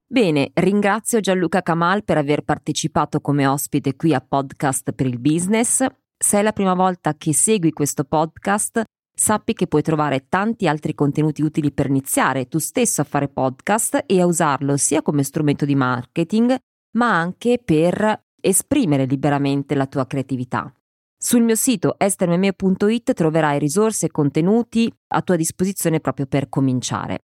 Bene, 0.05 0.51
ringrazio 0.55 1.21
Gianluca 1.21 1.63
Kamal 1.63 2.03
per 2.03 2.17
aver 2.19 2.43
partecipato 2.43 3.21
come 3.21 3.47
ospite 3.47 3.95
qui 3.95 4.13
a 4.13 4.21
Podcast 4.21 4.91
per 4.91 5.07
il 5.07 5.21
Business. 5.21 5.87
Se 6.17 6.39
è 6.41 6.43
la 6.43 6.53
prima 6.53 6.75
volta 6.75 7.15
che 7.15 7.33
segui 7.33 7.71
questo 7.71 8.03
podcast, 8.03 8.83
sappi 9.15 9.53
che 9.53 9.69
puoi 9.69 9.83
trovare 9.83 10.27
tanti 10.29 10.67
altri 10.67 10.93
contenuti 10.93 11.41
utili 11.43 11.71
per 11.71 11.87
iniziare 11.87 12.49
tu 12.49 12.59
stesso 12.59 13.03
a 13.03 13.05
fare 13.05 13.29
podcast 13.29 14.03
e 14.07 14.21
a 14.21 14.27
usarlo 14.27 14.77
sia 14.77 15.03
come 15.03 15.23
strumento 15.23 15.65
di 15.65 15.77
marketing, 15.77 16.57
ma 16.97 17.17
anche 17.17 17.61
per 17.65 18.27
esprimere 18.41 19.05
liberamente 19.05 19.75
la 19.75 19.87
tua 19.87 20.07
creatività. 20.07 20.73
Sul 21.21 21.43
mio 21.43 21.57
sito 21.57 21.99
estermemeo.it 21.99 23.13
troverai 23.13 23.59
risorse 23.59 24.07
e 24.07 24.11
contenuti 24.11 24.93
a 25.09 25.23
tua 25.23 25.37
disposizione 25.37 26.01
proprio 26.01 26.27
per 26.27 26.49
cominciare. 26.49 27.19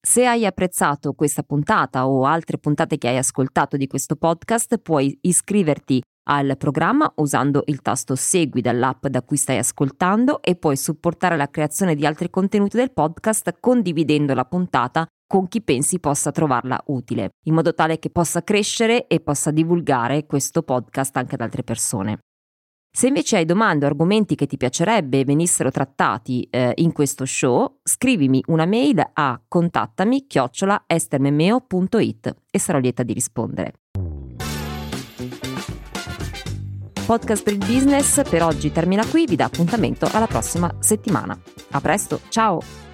Se 0.00 0.26
hai 0.26 0.46
apprezzato 0.46 1.12
questa 1.12 1.42
puntata 1.42 2.06
o 2.06 2.24
altre 2.24 2.58
puntate 2.58 2.98
che 2.98 3.08
hai 3.08 3.16
ascoltato 3.16 3.76
di 3.76 3.86
questo 3.86 4.16
podcast, 4.16 4.78
puoi 4.78 5.18
iscriverti 5.22 6.02
al 6.30 6.56
programma 6.58 7.10
usando 7.16 7.62
il 7.66 7.80
tasto 7.80 8.14
Segui 8.14 8.60
dall'app 8.60 9.06
da 9.06 9.22
cui 9.22 9.36
stai 9.36 9.58
ascoltando 9.58 10.42
e 10.42 10.56
puoi 10.56 10.76
supportare 10.76 11.36
la 11.36 11.48
creazione 11.48 11.94
di 11.94 12.06
altri 12.06 12.30
contenuti 12.30 12.76
del 12.76 12.92
podcast 12.92 13.56
condividendo 13.58 14.34
la 14.34 14.44
puntata 14.44 15.06
con 15.28 15.46
chi 15.46 15.62
pensi 15.62 16.00
possa 16.00 16.32
trovarla 16.32 16.82
utile, 16.86 17.34
in 17.44 17.54
modo 17.54 17.74
tale 17.74 17.98
che 18.00 18.10
possa 18.10 18.42
crescere 18.42 19.06
e 19.06 19.20
possa 19.20 19.52
divulgare 19.52 20.26
questo 20.26 20.62
podcast 20.62 21.16
anche 21.18 21.34
ad 21.34 21.42
altre 21.42 21.62
persone. 21.62 22.18
Se 22.90 23.06
invece 23.06 23.36
hai 23.36 23.44
domande 23.44 23.84
o 23.84 23.88
argomenti 23.88 24.34
che 24.34 24.46
ti 24.46 24.56
piacerebbe 24.56 25.24
venissero 25.24 25.70
trattati 25.70 26.48
eh, 26.50 26.72
in 26.76 26.92
questo 26.92 27.26
show, 27.26 27.78
scrivimi 27.82 28.42
una 28.46 28.64
mail 28.64 29.10
a 29.12 29.40
contattami 29.46 30.26
chiocciola 30.26 30.84
estermemeo.it 30.86 32.34
e 32.50 32.58
sarò 32.58 32.78
lieta 32.78 33.02
di 33.02 33.12
rispondere. 33.12 33.74
Podcast 37.06 37.42
per 37.42 37.52
il 37.52 37.58
business 37.58 38.28
per 38.28 38.42
oggi 38.42 38.72
termina 38.72 39.06
qui, 39.06 39.26
vi 39.26 39.36
dà 39.36 39.44
appuntamento 39.44 40.08
alla 40.10 40.26
prossima 40.26 40.74
settimana. 40.80 41.38
A 41.70 41.80
presto, 41.80 42.20
ciao! 42.28 42.87